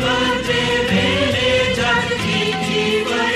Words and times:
जीवन 0.00 0.62
मेरे 0.90 1.50
जग 1.74 2.12
की 2.22 2.40
जीवन 2.66 3.35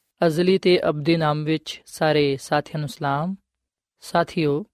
ਅਜ਼ਲੀ 0.27 0.57
ਤੇ 0.57 0.89
ਅਬਦੀ 0.89 1.17
ਨਾਮ 1.17 1.43
ਵਿੱਚ 1.43 1.81
ਸਾਰੇ 1.85 2.37
ਸਾਥੀਆਂ 2.37 2.79
ਨੂੰ 2.79 2.89
ਸਲਾਮ। 2.89 3.35
ਸਾਥਿਓ, 4.01 4.65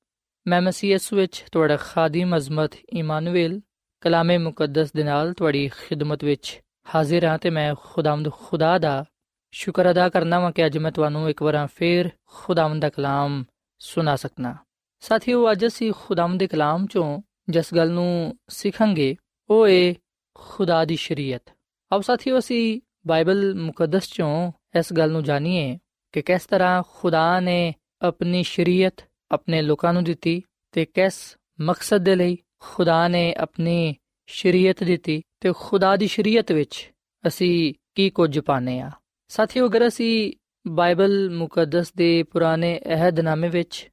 ਮੈਂ 0.48 0.62
ਮਸੀਹ 0.62 0.92
ਯਿਸੂ 0.92 1.16
ਵਿੱਚ 1.16 1.46
ਤੁਹਾਡਾ 1.52 1.78
ਖਾਦਮ 1.78 2.38
ਅਜ਼ਮਤ 2.38 2.72
ਇਮਾਨੁਅਲ 2.90 3.62
ਕਲਾਮੇ 4.02 4.38
ਮੁਕੱਦਸ 4.38 4.92
ਦੇ 4.92 5.04
ਨਾਲ 5.04 5.34
ਤੁਹਾਡੀ 5.34 5.68
ਖਿਦਮਤ 5.68 6.24
ਵਿੱਚ 6.24 6.62
ਹਾਜ਼ਰ 6.96 7.26
ਹਾਂ 7.26 7.38
ਤੇ 7.38 7.50
ਮੈਂ 7.50 7.76
ਖੁਦਾਵੰਦ 7.80 8.32
ਖੁਦਾ 8.32 8.78
ਦਾ 8.78 9.06
ਸ਼ੁਕਰ 9.52 9.92
ਅਦਾ 9.92 10.10
ਕਰਨਾ 10.10 10.40
ਵਾਂ 10.40 10.52
ਕਿ 10.52 10.66
ਅੱਜ 10.66 10.78
ਮੈਂ 10.78 10.92
ਤੁਹਾਨੂੰ 10.92 11.30
ਇੱਕ 11.30 11.44
ਵਾਰ 11.44 11.68
ਫੇਰ 11.68 12.10
ਖੁਦਾਵੰਦ 12.26 12.82
ਦਾ 12.82 12.90
ਕਲਾਮ 12.90 13.44
ਸੁਣਾ 13.80 14.16
ਸਕਣਾ 14.16 14.56
ਸਾਥੀਓ, 15.00 15.52
ਅੱਜ 15.52 15.66
ਅਸੀਂ 15.66 15.94
ਖੁਦਾਵੰਦ 15.96 16.40
ਦੇ 16.40 16.48
ਕਲਾਮ 16.48 16.88
ਚੋਂ 16.88 17.22
ਜਿਸ 17.50 17.74
ਗੱਲ 17.76 17.92
ਨੂੰ 17.92 18.38
ਸਿੱਖਾਂਗੇ, 18.50 19.16
ਉਹ 19.50 19.68
ਏ 19.68 19.96
ਖੁਦਾ 20.36 20.86
ਦੀ 20.86 20.96
ਸ਼ਰੀਅਤ। 20.96 21.44
ਆਓ 21.94 22.02
ਸਾਥੀਓ, 22.02 22.40
ਅਸੀਂ 22.40 22.82
ਬਾਈਬਲ 23.08 23.56
ਮੁਕੱਦਸ 23.56 24.08
ਚੋਂ 24.08 24.52
ਇਸ 24.76 24.94
ਗੱਲ 24.94 25.12
ਨੂੰ 25.12 25.24
ਜਾਣੀਏ 25.24 25.78
ਕਿ 26.12 26.22
ਕਿਸ 26.22 26.46
ਤਰ੍ਹਾਂ 26.46 26.84
ਖੁਦਾ 26.90 27.40
ਨੇ 27.40 27.74
ਆਪਣੀ 28.02 28.44
ਸ਼ਰੀਅਤ 28.44 29.06
ਆਪਣੇ 29.32 29.62
ਲੋਕਾਂ 29.62 29.94
ਨੂੰ 29.94 30.04
ਦਿੱਤੀ 30.04 30.42
ਤੇ 30.72 30.86
ਕਿਸ 30.86 31.38
ਮਕਸਦ 31.62 31.98
ਦੇ 31.98 32.16
ਲਈ 32.16 32.38
ਖੁਦਾ 32.60 33.08
ਨੇ 33.08 33.34
ਆਪਣੀ 33.34 33.96
ਸ਼ਰੀਅਤ 34.28 34.84
ਦਿੱਤੀ 34.84 35.22
ਤੇ 35.40 35.52
ਖੁਦਾ 35.58 35.96
ਦੀ 35.96 36.08
ਸ਼ਰੀਅਤ 36.08 36.52
ਵਿੱਚ 36.52 36.92
ਅਸੀਂ 37.28 37.74
ਕੀ 37.96 38.10
ਕੁਝ 38.10 38.40
ਪਾਣੇ 38.40 38.80
ਆ 38.80 38.92
ਸਾਥੀਓ, 39.28 39.68
ਅਗਰ 39.68 39.88
ਅਸੀਂ 39.88 40.34
ਬਾਈਬਲ 40.68 41.30
ਮੁਕੱਦਸ 41.30 41.94
ਦੇ 41.94 42.24
ਪੁਰਾਣੇ 42.24 42.80
ਅਹਿਦਨਾਮੇ 42.86 43.50
ਵਿੱਚ 43.50 43.90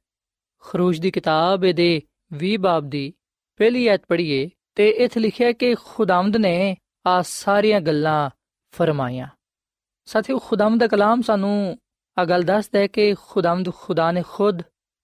ਖਰੂਜ 0.59 0.99
ਦੀ 0.99 1.11
ਕਿਤਾਬ 1.11 1.71
ਦੇ 1.71 2.01
20 2.43 2.55
ਬਾਬ 2.57 2.89
ਦੀ 2.89 3.13
ਪਹਿਲੀ 3.57 3.87
ਐਤ 3.87 4.01
ਪੜ੍ਹੀਏ 4.07 4.49
ਤੇ 4.75 4.89
ਇੱਥੇ 4.89 5.19
ਲਿਖਿਆ 5.19 5.51
ਕਿ 5.51 5.75
ਖੁਦਾਵੰਦ 5.75 6.37
ਨੇ 6.37 6.75
ਆ 7.07 7.21
ਸਾਰੀਆਂ 7.21 7.81
ਗੱਲਾਂ 7.81 8.29
ਫਰਮਾਈਆਂ। 8.71 9.27
ਸਾਥੀਓ 10.04 10.38
ਖੁਦਾਵੰਦ 10.38 10.80
ਦਾ 10.80 10.86
ਕਲਾਮ 10.86 11.22
ਸਾਨੂੰ 11.22 11.78
ਆ 12.18 12.24
ਗੱਲ 12.24 12.42
ਦੱਸਦਾ 12.42 12.78
ਹੈ 12.78 12.86
ਕਿ 12.86 13.14
ਖੁਦਾਵੰਦ 13.14 13.70
ਖੁਦਾ 13.74 14.12
ਨੇ 14.12 14.22
ਖੁਦ 14.28 14.62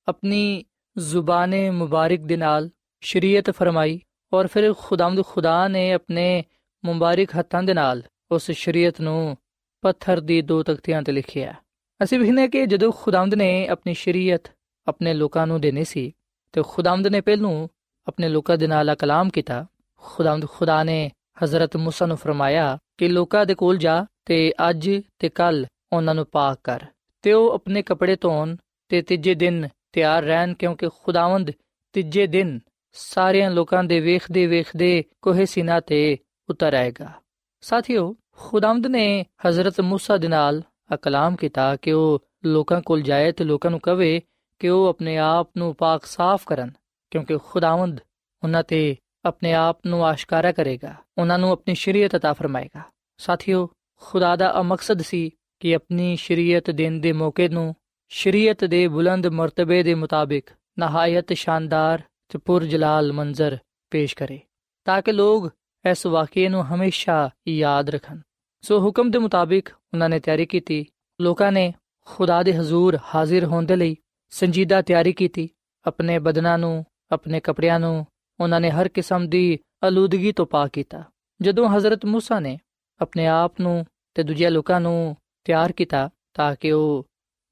ਆਪਣੀ 0.09 0.65
ਜ਼ੁਬਾਨੇ 0.99 1.71
ਮੁਬਾਰਕ 1.71 2.21
ਦੇ 2.21 2.37
ਨਾਲ 2.37 2.71
ਸ਼ਰੀਅਤ 3.00 3.50
ਫਰਮਾਈ 3.50 4.00
ਔਰ 4.35 4.47
ਫਿਰ 4.47 4.73
ਖੁਦਾਵੰਦ 4.73 5.23
ਖੁਦਾ 5.23 5.69
ਨੇ 5.69 5.93
ਆਪਣੇ 5.93 6.44
ਮੁਬਾਰਕ 6.85 7.29
ਹੱਥਾਂ 7.38 7.62
ਦੇ 7.62 7.75
ਨਾਲ 7.75 8.03
ਉਸ 8.31 8.50
ਸ਼ਰੀਅਤ 8.50 9.00
ਨੂੰ 9.00 9.37
ਪੱਥਰ 9.83 10.21
ਦੀ 10.21 10.43
ਦੋ 10.43 10.62
ਤਖਤੀਆਂ 10.62 11.03
ਤੇ 11.03 11.12
ਲਿਖਿਆ 11.12 11.55
ਅਸੀਂ 12.03 12.19
ਵੇਖਨੇ 12.19 12.49
ਕਿ 12.49 12.67
ਜਦੋਂ 12.67 12.93
ਖੁਦਾਵੰਦ 12.93 13.35
ਨੇ 13.35 13.69
ਆਪਣੀ 13.69 13.94
ਸ਼ਰੀਅਤ 13.94 14.50
ਆਪਣੇ 14.87 15.15
ਲੋਕਾਂ 15.15 15.47
ਨੂੰ 15.47 15.61
ਦੇਣੀ 15.61 15.85
ਸੀ 15.85 16.12
ਤੇ 16.53 16.62
ਖੁਦਾਵੰਦ 16.62 17.06
ਨੇ 17.06 17.21
ਪਹਿਲੋਂ 17.21 17.69
ਆਪਣੇ 18.06 18.29
ਲੋਕਾਂ 18.29 18.59
ਦੇ 18.59 18.67
ਨਾਲ 18.67 18.94
ਕਲਾਮ 18.94 19.31
ਕੀਤਾ 19.31 19.67
ਖੁਦਾਵੰਦ 19.97 20.47
ਖੁਦਾ 20.47 20.85
ਨੇ 20.85 21.11
ਹਜ਼ਰਤ 21.44 21.77
موسی 21.77 22.06
ਨੂੰ 22.06 22.17
ਫਰਮਾਇਆ 22.17 22.79
ਕਿ 22.99 23.09
ਲੋਕਾਂ 23.09 23.47
ਦੇ 23.47 23.55
ਕੋਲ 23.55 23.77
ਜਾ 23.77 24.06
ਤੇ 24.25 24.53
ਅੱਜ 24.69 25.00
ਤੇ 25.19 25.29
ਕੱਲ 25.29 25.67
ਉਹਨਾਂ 25.93 26.15
ਨੂੰ 26.15 26.27
ਪਾਕ 26.27 26.59
ਕਰ 26.65 26.85
ਤੇ 27.23 27.33
ਉਹ 27.33 27.53
ਆਪਣੇ 27.53 27.83
ਕੱਪੜੇ 27.83 28.17
ਧੋਣ 28.21 28.56
ਤੇ 28.88 29.03
ਤੀਜੇ 29.03 29.35
ਦਿਨ 29.35 29.69
ਤਿਆਰ 29.93 30.23
ਰਹਿਣ 30.23 30.55
ਕਿਉਂਕਿ 30.55 30.88
ਖੁਦਾਵੰਦ 31.03 31.50
ਤੀਜੇ 31.93 32.27
ਦਿਨ 32.27 32.61
ਸਾਰਿਆਂ 32.93 33.50
ਲੋਕਾਂ 33.50 33.85
ਦੇ 33.85 34.00
ਵੇਖਦੇ 34.00 34.47
ਵੇਖਦੇ 34.47 35.05
ਕੋਹੇ 35.23 35.44
ਸੀਨਾ 35.44 35.81
ਤੇ 35.81 36.19
ਉਤਰ 36.50 36.75
ਆਏਗਾ 36.75 37.12
ਸਾਥੀਓ 37.61 38.15
ਖੁਦਾਵੰਦ 38.37 38.87
ਨੇ 38.87 39.25
ਹਜ਼ਰਤ 39.49 39.81
موسی 39.81 40.19
ਦੇ 40.19 40.29
ਨਾਲ 40.29 40.62
ਕਲਾਮ 41.03 41.37
ਕੀਤਾ 41.37 41.77
ਕਿ 41.77 41.93
ਉਹ 41.93 42.25
ਲੋਕਾਂ 42.47 42.83
ਕੋਲ 42.83 43.03
ਜਾਏ 43.03 43.33
ਤੇ 43.33 43.44
ਲੋਕਾਂ 43.44 43.71
ਨੂੰ 43.71 43.81
ਕਵੇ 43.81 44.23
ਕਿ 44.59 44.69
ਉਹ 44.69 44.88
ਆਪਣੇ 44.88 45.17
ਆਪ 45.17 45.50
ਨੂੰ 45.56 45.75
ਪਾਕ 45.75 46.05
ਸਾਫ਼ 46.05 46.47
ਕਰਨ 46.47 46.71
ਕਿਉਂਕਿ 47.11 47.38
ਖੁਦਾਵੰਦ 47.38 48.00
ਉਹਨਾਂ 48.44 48.62
ਤੇ 48.62 48.97
ਆਪਣੇ 49.25 49.53
ਆਪ 49.53 49.79
ਨੂੰ 49.87 50.06
ਆਸ਼ਕਾਰਾ 50.06 50.53
ਕਰੇਗਾ 50.53 50.94
ਉਹਨਾਂ 51.19 51.38
ਨੂੰ 51.38 51.50
ਆਪਣੀ 51.50 51.75
ਸ਼ਰੀਅਤ 51.75 52.15
عطا 52.15 52.35
ਫਰਮਾਏਗਾ 52.35 52.83
ਸਾਥੀਓ 53.19 53.69
ਖੁਦਾ 54.03 54.37
ਦਾ 54.37 54.50
ਆ 54.50 54.62
ਮਕਸਦ 54.62 55.03
ਸੀ 55.03 55.31
ਕਿ 55.61 55.75
ਆਪਣੀ 55.75 56.17
ਸ਼ਰੀਅਤ 56.17 56.71
ਦੇਣ 56.71 57.00
ਦੇ 57.00 57.12
ਮੌਕੇ 57.12 57.49
ਨੂੰ 57.49 57.75
ਸ਼ਰੀਅਤ 58.09 58.65
ਦੇ 58.65 58.88
ਬੁਲੰਦ 58.88 59.27
ਮਰਤਬੇ 59.27 59.83
ਦੇ 59.83 59.94
ਮੁਤਾਬਿਕ 59.94 60.50
ਨਹਾਇਤ 60.79 61.33
ਸ਼ਾਨਦਾਰ 61.33 62.03
ਤੇ 62.29 62.38
ਪੁਰਜਲਾਲ 62.38 63.12
ਮੰਜ਼ਰ 63.12 63.59
ਪੇਸ਼ 63.91 64.17
ਕਰੇ 64.17 64.41
ਤਾਂ 64.85 65.03
ਕਿ 65.03 65.12
ਲੋਕ 65.12 65.50
ਇਸ 65.85 66.06
ਵਾਕਿਏ 66.06 66.49
ਨੂੰ 66.49 66.65
ਹਮੇਸ਼ਾ 66.65 67.31
ਯਾਦ 67.49 67.91
ਰੱਖਣ 67.91 68.21
ਸੋ 68.62 68.79
ਹੁਕਮ 68.81 69.11
ਦੇ 69.11 69.19
ਮੁਤਾਬਿਕ 69.19 69.69
ਉਹਨਾਂ 69.94 70.09
ਨੇ 70.09 70.21
ਤਿਆਰੀ 70.21 70.47
ਕੀਤੀ 70.47 70.87
ਲੋਕਾਂ 71.21 71.53
ਨੇ 71.53 71.73
ਖੁਦਾ 72.05 72.43
ਦੇ 72.43 72.53
ਹਜ਼ੂਰ 72.53 72.99
ਹਾਜ਼ਰ 73.15 73.44
ਹੋਣ 73.44 73.67
ਦੇ 73.67 73.77
ਲਈ 73.77 73.97
ਸੰਜੀਦਾ 74.31 74.83
ਤਿਆਰੀ 74.83 75.12
ਕੀਤੀ 75.12 75.49
ਆਪਣੇ 75.87 76.19
ਬਦਨਾਂ 76.19 76.59
ਨੂੰ 76.59 76.85
ਆਪਣੇ 77.12 77.41
ਕੱਪੜਿਆਂ 77.41 77.81
ਨੂੰ 77.81 78.06
ਉਹਨਾਂ 78.41 78.61
ਨੇ 78.61 78.71
ਹਰ 78.71 78.88
ਕਿਸਮ 78.88 79.29
ਦੀ 79.29 79.59
ਅਲੂਦਗੀ 79.88 80.33
ਤੋਂ 80.33 80.47
ਪਾਕ 80.47 80.71
ਕੀਤਾ 80.73 81.05
ਜਦੋਂ 81.43 81.69
ਹਜ਼ਰਤ 81.69 82.06
موسی 82.06 82.41
ਨੇ 82.41 82.59
ਆਪਣੇ 83.00 83.27
ਆਪ 83.27 83.61
ਨੂੰ 83.61 83.87
ਤੇ 84.13 84.24
ਦੂਜਿਆਂ 84.24 84.52
ਲੋਕਾਂ 84.52 84.81
ਨੂੰ 84.81 85.18
ਤਿਆਰ 85.44 85.72
ਕੀਤਾ 85.72 86.10
ਤਾਂ 86.34 86.56
ਕਿ 86.56 86.72
ਉਹ 86.72 87.08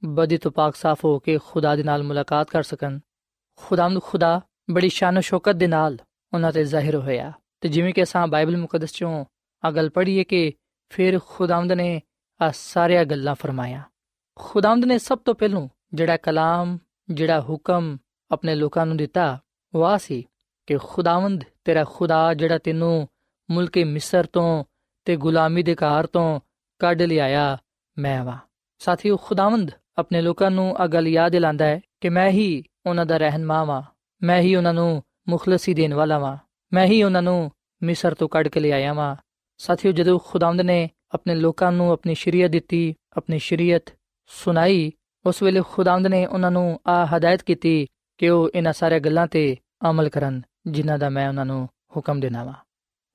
ਬਦੀ 0.05 0.37
ਤੋਂ 0.37 0.51
ਪਾਕ 0.51 0.75
ਸਾਫ਼ 0.75 1.05
ਹੋ 1.05 1.19
ਕੇ 1.19 1.39
ਖੁਦਾ 1.45 1.75
ਦੇ 1.75 1.83
ਨਾਲ 1.83 2.03
ਮੁਲਾਕਾਤ 2.03 2.49
ਕਰ 2.49 2.63
ਸਕਣ। 2.63 2.99
ਖੁਦਾਮਦ 3.55 4.01
ਖੁਦਾ 4.01 4.41
ਬੜੀ 4.71 4.89
ਸ਼ਾਨ 4.89 5.19
ਸ਼ੌਕਤ 5.19 5.55
ਦੇ 5.55 5.67
ਨਾਲ 5.67 5.97
ਉਹਨਾਂ 6.33 6.51
ਤੇ 6.51 6.63
ਜ਼ਾਹਿਰ 6.63 6.95
ਹੋਇਆ। 6.95 7.33
ਤੇ 7.61 7.69
ਜਿਵੇਂ 7.69 7.93
ਕਿ 7.93 8.03
ਅਸਾਂ 8.03 8.27
ਬਾਈਬਲ 8.27 8.57
ਮੁਕੱਦਸ 8.57 8.91
ਚੋਂ 8.91 9.25
ਆ 9.65 9.71
ਗੱਲ 9.71 9.89
ਪੜ੍ਹੀਏ 9.89 10.23
ਕਿ 10.23 10.53
ਫਿਰ 10.89 11.19
ਖੁਦਾਮਦ 11.25 11.71
ਨੇ 11.71 12.01
ਆ 12.41 12.51
ਸਾਰੀਆਂ 12.55 13.05
ਗੱਲਾਂ 13.05 13.35
ਫਰਮਾਇਆ 13.35 13.81
ਖੁਦਾਮਦ 14.35 14.85
ਨੇ 14.85 14.97
ਸਭ 14.97 15.19
ਤੋਂ 15.19 15.35
ਪਹਿਲਾਂ 15.35 15.67
ਜਿਹੜਾ 15.93 16.17
ਕਲਾਮ, 16.17 16.77
ਜਿਹੜਾ 17.09 17.41
ਹੁਕਮ 17.41 17.97
ਆਪਣੇ 18.31 18.55
ਲੋਕਾਂ 18.55 18.85
ਨੂੰ 18.85 18.97
ਦਿੱਤਾ, 18.97 19.39
ਉਹ 19.75 19.85
ਆ 19.85 19.97
ਸੀ 19.97 20.25
ਕਿ 20.67 20.77
ਖੁਦਾਵੰਦ 20.77 21.43
ਤੇਰਾ 21.63 21.83
ਖੁਦਾ 21.83 22.33
ਜਿਹੜਾ 22.33 22.57
ਤੈਨੂੰ 22.57 23.07
ਮੁਲਕੇ 23.51 23.83
ਮਿਸਰ 23.83 24.23
ਤੋਂ 24.23 24.63
ਤੇ 25.05 25.15
ਗੁਲਾਮੀ 25.15 25.63
ਦੇ 25.63 25.75
ਘਰ 25.75 26.07
ਤੋਂ 26.07 26.39
ਕੱਢ 26.79 27.01
ਲਿਆਇਆ, 27.01 27.57
ਮੈਂ 27.97 28.23
ਵਾ। 28.23 28.37
ਸਾਥੀਓ, 28.79 29.17
ਖੁਦਾਵੰਦ 29.17 29.71
ਆਪਣੇ 29.97 30.21
ਲੋਕਾਂ 30.21 30.51
ਨੂੰ 30.51 30.75
ਆ 30.77 30.87
ਗੱਲ 30.87 31.07
ਯਾਦ 31.07 31.31
ਦਿਲਾਉਂਦਾ 31.31 31.65
ਹੈ 31.65 31.81
ਕਿ 32.01 32.09
ਮੈਂ 32.09 32.29
ਹੀ 32.29 32.63
ਉਹਨਾਂ 32.85 33.05
ਦਾ 33.05 33.17
ਰਹਿਨਮਾ 33.17 33.63
ਵਾਂ। 33.63 33.81
ਮੈਂ 34.23 34.41
ਹੀ 34.41 34.55
ਉਹਨਾਂ 34.55 34.73
ਨੂੰ 34.73 35.03
ਮੁਖਲਸੀ 35.29 35.73
ਦੇਣ 35.73 35.93
ਵਾਲਾ 35.93 36.19
ਵਾਂ। 36.19 36.37
ਮੈਂ 36.73 36.85
ਹੀ 36.85 37.03
ਉਹਨਾਂ 37.03 37.21
ਨੂੰ 37.21 37.51
ਮਿਸਰ 37.83 38.13
ਤੋਂ 38.13 38.29
ਕੱਢ 38.29 38.47
ਕੇ 38.47 38.59
ਲਿਆਇਆ 38.59 38.93
ਵਾਂ। 38.93 39.15
ਸਾਥੀਓ, 39.57 39.91
ਜਦੋਂ 39.91 40.19
ਖੁਦਾਵੰਦ 40.19 40.61
ਨੇ 40.61 40.89
ਆਪਣੇ 41.13 41.35
ਲੋਕਾਂ 41.35 41.71
ਨੂੰ 41.71 41.91
ਆਪਣੀ 41.91 42.15
ਸ਼ਰੀਅਤ 42.15 42.51
ਦਿੱਤੀ, 42.51 42.95
ਆਪਣੀ 43.17 43.39
ਸ਼ਰੀਅਤ 43.39 43.83
ਸੁਣਾਈ, 44.27 44.91
ਉਸ 45.25 45.43
ਵੇਲੇ 45.43 45.61
ਖੁਦਾਵੰਦ 45.71 46.07
ਨੇ 46.07 46.25
ਉਹਨਾਂ 46.25 46.51
ਨੂੰ 46.51 46.79
ਆ 46.87 47.05
ਹਦਾਇਤ 47.05 47.43
ਕੀਤੀ 47.43 47.87
ਕਿ 48.17 48.29
ਉਹ 48.29 48.49
ਇਹਨਾਂ 48.55 48.73
ਸਾਰੇ 48.73 48.99
ਗੱਲਾਂ 48.99 49.27
ਤੇ 49.27 49.57
ਅਮਲ 49.89 50.09
ਕਰਨ 50.09 50.41
ਜਿਨ੍ਹਾਂ 50.67 50.99
ਦਾ 50.99 51.09
ਮੈਂ 51.09 51.27
ਉਹਨਾਂ 51.27 51.45
ਨੂੰ 51.45 51.69
ਹੁਕਮ 51.97 52.19
ਦੇਣਾ 52.19 52.43
ਵਾ। 52.43 52.53